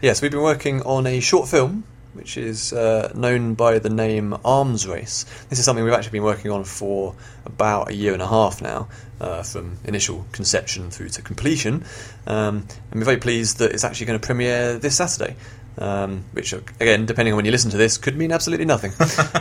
Yes, 0.00 0.22
we've 0.22 0.30
been 0.30 0.42
working 0.42 0.82
on 0.82 1.06
a 1.06 1.20
short 1.20 1.48
film 1.48 1.84
which 2.14 2.36
is 2.36 2.72
uh, 2.72 3.12
known 3.14 3.54
by 3.54 3.78
the 3.78 3.90
name 3.90 4.36
Arms 4.44 4.86
Race. 4.86 5.24
This 5.48 5.58
is 5.58 5.64
something 5.64 5.84
we've 5.84 5.92
actually 5.92 6.12
been 6.12 6.22
working 6.22 6.50
on 6.50 6.64
for 6.64 7.14
about 7.44 7.90
a 7.90 7.94
year 7.94 8.12
and 8.12 8.22
a 8.22 8.26
half 8.26 8.62
now, 8.62 8.88
uh, 9.20 9.42
from 9.42 9.78
initial 9.84 10.24
conception 10.32 10.90
through 10.90 11.08
to 11.10 11.22
completion. 11.22 11.84
Um, 12.26 12.66
and 12.90 13.00
we're 13.00 13.04
very 13.04 13.18
pleased 13.18 13.58
that 13.58 13.72
it's 13.72 13.84
actually 13.84 14.06
going 14.06 14.18
to 14.18 14.24
premiere 14.24 14.78
this 14.78 14.96
Saturday. 14.96 15.36
Um, 15.76 16.24
which, 16.30 16.52
again, 16.52 17.04
depending 17.04 17.34
on 17.34 17.36
when 17.36 17.46
you 17.46 17.50
listen 17.50 17.72
to 17.72 17.76
this, 17.76 17.98
could 17.98 18.16
mean 18.16 18.30
absolutely 18.30 18.64
nothing. 18.64 18.92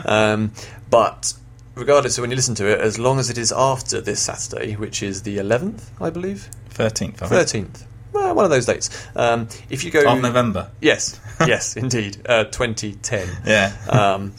um, 0.05 0.51
but 0.89 1.33
regardless 1.75 2.17
of 2.17 2.23
when 2.23 2.31
you 2.31 2.35
listen 2.35 2.55
to 2.55 2.65
it, 2.65 2.81
as 2.81 2.97
long 2.97 3.19
as 3.19 3.29
it 3.29 3.37
is 3.37 3.51
after 3.51 4.01
this 4.01 4.19
Saturday, 4.19 4.73
which 4.73 5.03
is 5.03 5.21
the 5.21 5.37
11th, 5.37 5.89
I 6.01 6.09
believe, 6.09 6.49
Thirteenth. 6.69 7.21
I 7.21 7.27
13th, 7.27 7.83
well, 8.13 8.35
one 8.35 8.45
of 8.45 8.51
those 8.51 8.65
dates. 8.65 8.89
Um, 9.15 9.47
if 9.69 9.83
you 9.83 9.91
go 9.91 10.09
Of 10.09 10.21
November. 10.21 10.71
Yes, 10.81 11.19
yes, 11.41 11.75
indeed. 11.75 12.17
Uh, 12.25 12.45
2010. 12.45 13.27
Yeah. 13.45 13.75
Um, 13.89 14.33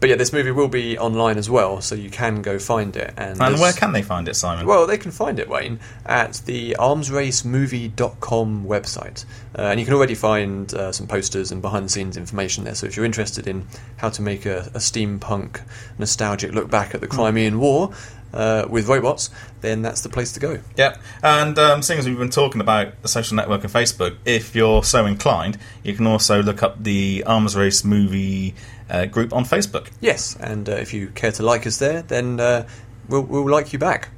but 0.00 0.08
yeah, 0.08 0.16
this 0.16 0.32
movie 0.32 0.50
will 0.50 0.68
be 0.68 0.96
online 0.98 1.36
as 1.36 1.50
well, 1.50 1.82
so 1.82 1.94
you 1.94 2.08
can 2.08 2.40
go 2.40 2.58
find 2.58 2.96
it. 2.96 3.12
And, 3.18 3.38
And 3.40 3.60
where 3.60 3.74
can 3.74 3.92
they 3.92 4.00
find 4.00 4.28
it, 4.28 4.34
Simon? 4.34 4.64
Well, 4.66 4.86
they 4.86 4.96
can 4.96 5.10
find 5.10 5.38
it, 5.38 5.46
Wayne, 5.46 5.78
at 6.06 6.40
the 6.46 6.74
armsracemovie.com 6.78 8.64
website. 8.64 9.26
Uh, 9.58 9.62
and 9.62 9.78
you 9.78 9.84
can 9.84 9.94
already 9.94 10.14
find 10.14 10.72
uh, 10.72 10.90
some 10.90 11.06
posters 11.06 11.52
and 11.52 11.60
behind 11.60 11.84
the 11.84 11.90
scenes 11.90 12.16
information 12.16 12.64
there. 12.64 12.74
So 12.74 12.86
if 12.86 12.96
you're 12.96 13.04
interested 13.04 13.46
in 13.46 13.66
how 13.98 14.08
to 14.08 14.22
make 14.22 14.46
a, 14.46 14.60
a 14.72 14.78
steampunk, 14.78 15.60
nostalgic 15.98 16.52
look 16.52 16.70
back 16.70 16.94
at 16.94 17.02
the 17.02 17.06
Crimean 17.06 17.58
War 17.60 17.92
uh, 18.32 18.66
with 18.68 18.86
robots, 18.88 19.30
then 19.60 19.82
that's 19.82 20.02
the 20.02 20.08
place 20.08 20.32
to 20.32 20.40
go. 20.40 20.60
Yep. 20.76 21.00
And 21.22 21.58
um, 21.58 21.82
seeing 21.82 21.98
as 21.98 22.08
we've 22.08 22.18
been 22.18 22.30
talking 22.30 22.60
about 22.60 23.00
the 23.02 23.08
social 23.08 23.36
network 23.36 23.64
of 23.64 23.72
Facebook, 23.72 24.16
if 24.24 24.54
you're 24.54 24.84
so 24.84 25.06
inclined, 25.06 25.58
you 25.82 25.94
can 25.94 26.06
also 26.06 26.42
look 26.42 26.62
up 26.62 26.82
the 26.82 27.24
Arms 27.26 27.56
Race 27.56 27.84
movie 27.84 28.54
uh, 28.88 29.06
group 29.06 29.32
on 29.32 29.44
Facebook. 29.44 29.90
Yes, 30.00 30.36
and 30.36 30.68
uh, 30.68 30.72
if 30.72 30.92
you 30.92 31.08
care 31.08 31.32
to 31.32 31.42
like 31.42 31.66
us 31.66 31.78
there, 31.78 32.02
then 32.02 32.40
uh, 32.40 32.66
we'll, 33.08 33.22
we'll 33.22 33.48
like 33.48 33.72
you 33.72 33.78
back. 33.78 34.10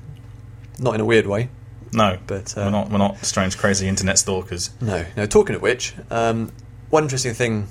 Not 0.79 0.94
in 0.94 1.01
a 1.01 1.05
weird 1.05 1.27
way. 1.27 1.48
No, 1.94 2.18
But, 2.27 2.57
uh, 2.57 2.62
we're 2.62 2.70
not. 2.70 2.90
We're 2.90 2.98
not 2.98 3.22
strange, 3.25 3.59
crazy 3.59 3.87
internet 3.87 4.18
stalkers. 4.18 4.70
No, 4.81 5.05
no. 5.14 5.27
Talking 5.27 5.55
of 5.57 5.61
which, 5.62 5.94
um, 6.11 6.51
one 6.88 7.03
interesting 7.03 7.35
thing 7.35 7.68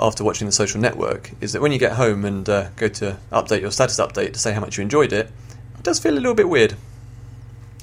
after 0.00 0.24
watching 0.24 0.46
the 0.46 0.52
social 0.52 0.80
network 0.80 1.30
is 1.40 1.52
that 1.52 1.62
when 1.62 1.70
you 1.70 1.78
get 1.78 1.92
home 1.92 2.24
and 2.24 2.48
uh, 2.48 2.70
go 2.74 2.88
to 2.88 3.16
update 3.30 3.60
your 3.60 3.70
status 3.70 4.00
update 4.00 4.32
to 4.32 4.38
say 4.40 4.52
how 4.52 4.60
much 4.60 4.76
you 4.76 4.82
enjoyed 4.82 5.12
it, 5.12 5.30
it 5.80 5.84
does 5.84 5.98
feel 5.98 6.12
a 6.12 6.20
little 6.20 6.34
bit 6.34 6.48
weird. 6.48 6.74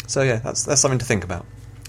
So 0.05 0.21
yeah, 0.21 0.35
that's 0.37 0.63
that's 0.63 0.79
something 0.79 0.99
to 0.99 1.05
think 1.05 1.23
about. 1.23 1.45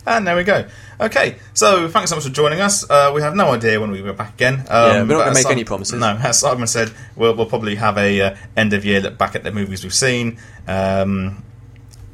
And 0.07 0.27
there 0.27 0.35
we 0.37 0.42
go. 0.42 0.66
Okay, 0.99 1.37
so 1.53 1.87
thanks 1.87 2.09
so 2.09 2.16
much 2.16 2.25
for 2.25 2.31
joining 2.31 2.61
us. 2.62 2.88
Uh, 2.88 3.12
we 3.14 3.21
have 3.21 3.35
no 3.37 3.51
idea 3.53 3.79
when 3.79 3.90
we 3.90 4.01
be 4.01 4.11
back 4.12 4.33
again. 4.35 4.55
Um, 4.55 4.64
Yeah, 4.90 5.03
we're 5.03 5.07
not 5.09 5.18
gonna 5.18 5.35
make 5.35 5.42
Sim- 5.42 5.53
any 5.53 5.64
promises. 5.64 6.01
No, 6.01 6.16
as 6.16 6.38
Simon 6.38 6.66
said, 6.66 6.90
we'll, 7.14 7.37
we'll 7.37 7.44
probably 7.44 7.75
have 7.75 7.99
a 7.99 8.21
uh, 8.23 8.37
end 8.57 8.73
of 8.73 8.87
year 8.87 9.01
look 9.01 9.18
back 9.18 9.35
at 9.35 9.44
the 9.44 9.53
movies 9.53 9.85
we've 9.85 9.92
seen. 9.94 10.38
Um, 10.66 11.44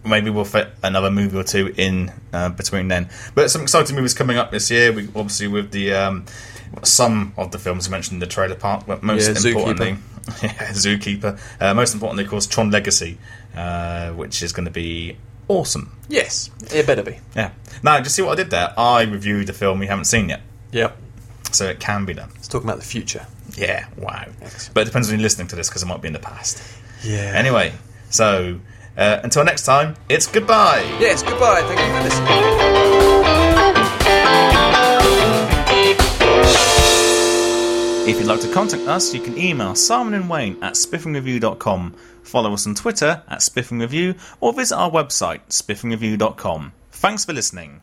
maybe 0.05 0.29
we'll 0.29 0.45
fit 0.45 0.71
another 0.83 1.09
movie 1.11 1.39
or 1.39 1.45
two 1.45 1.73
in 1.77 2.13
uh, 2.33 2.49
between 2.49 2.89
then. 2.89 3.09
But 3.37 3.53
some 3.53 3.63
exciting 3.63 3.95
movies 3.95 4.13
coming 4.13 4.39
up 4.39 4.51
this 4.51 4.73
year. 4.73 4.93
We 4.93 5.05
obviously 5.15 5.47
with 5.47 5.71
the 5.71 5.93
um, 5.95 6.27
some 6.83 7.33
of 7.37 7.53
the 7.53 7.61
films 7.61 7.87
you 7.87 7.93
mentioned 7.93 8.15
in 8.15 8.21
the 8.21 8.27
trailer 8.27 8.57
park, 8.57 8.85
but 8.89 9.05
most 9.05 9.23
Yeah, 9.45 9.51
importantly, 9.53 9.91
yeah, 9.91 9.97
Zookeeper. 10.25 11.39
Uh, 11.61 11.75
most 11.75 11.93
importantly, 11.95 12.25
of 12.25 12.31
course, 12.31 12.47
Tron 12.47 12.71
Legacy, 12.71 13.19
uh, 13.57 14.11
which 14.13 14.43
is 14.43 14.53
going 14.53 14.65
to 14.65 14.71
be 14.71 15.17
awesome. 15.49 15.93
Yes, 16.09 16.51
it 16.73 16.87
better 16.87 17.03
be. 17.03 17.19
Yeah. 17.37 17.51
Now, 17.83 18.01
just 18.01 18.15
see 18.17 18.23
what 18.23 18.33
I 18.33 18.37
did 18.43 18.51
there. 18.51 18.73
I 18.79 19.03
reviewed 19.03 19.49
a 19.51 19.53
film 19.53 19.79
we 19.79 19.87
haven't 19.87 20.07
seen 20.07 20.29
yet, 20.31 20.41
Yep. 20.73 20.97
so 21.53 21.67
it 21.67 21.79
can 21.81 22.05
be 22.07 22.15
done. 22.15 22.31
It's 22.37 22.49
talking 22.49 22.67
about 22.69 22.79
the 22.81 22.87
future. 22.87 23.27
Yeah. 23.57 23.87
Wow. 23.97 24.25
Excellent. 24.43 24.75
But 24.75 24.81
it 24.83 24.85
depends 24.87 25.09
on 25.11 25.17
you 25.19 25.23
listening 25.23 25.47
to 25.49 25.57
this 25.57 25.69
because 25.69 25.83
it 25.83 25.87
might 25.87 26.01
be 26.03 26.09
in 26.09 26.15
the 26.15 26.19
past. 26.19 26.63
Yeah. 27.05 27.33
Anyway, 27.35 27.73
so 28.11 28.59
uh, 28.97 29.21
until 29.23 29.45
next 29.45 29.65
time, 29.65 29.95
it's 30.09 30.27
goodbye. 30.27 30.83
Yes, 30.99 31.23
goodbye. 31.23 31.63
Thank 31.63 31.81
you 31.81 31.87
for 31.97 32.03
listening. 32.03 32.25
If 38.07 38.19
you'd 38.19 38.27
like 38.27 38.41
to 38.43 38.53
contact 38.53 38.87
us, 38.87 39.15
you 39.15 39.21
can 39.21 39.39
email 39.39 39.75
Simon 39.75 40.13
and 40.13 40.29
Wayne 40.29 40.63
at 40.63 40.75
spiffingreview.com, 40.75 41.95
follow 42.23 42.53
us 42.53 42.67
on 42.67 42.75
Twitter 42.75 43.23
at 43.29 43.39
spiffingreview, 43.39 44.19
or 44.41 44.53
visit 44.53 44.77
our 44.77 44.91
website, 44.91 45.41
spiffingreview.com. 45.49 46.73
Thanks 46.91 47.25
for 47.25 47.33
listening. 47.33 47.81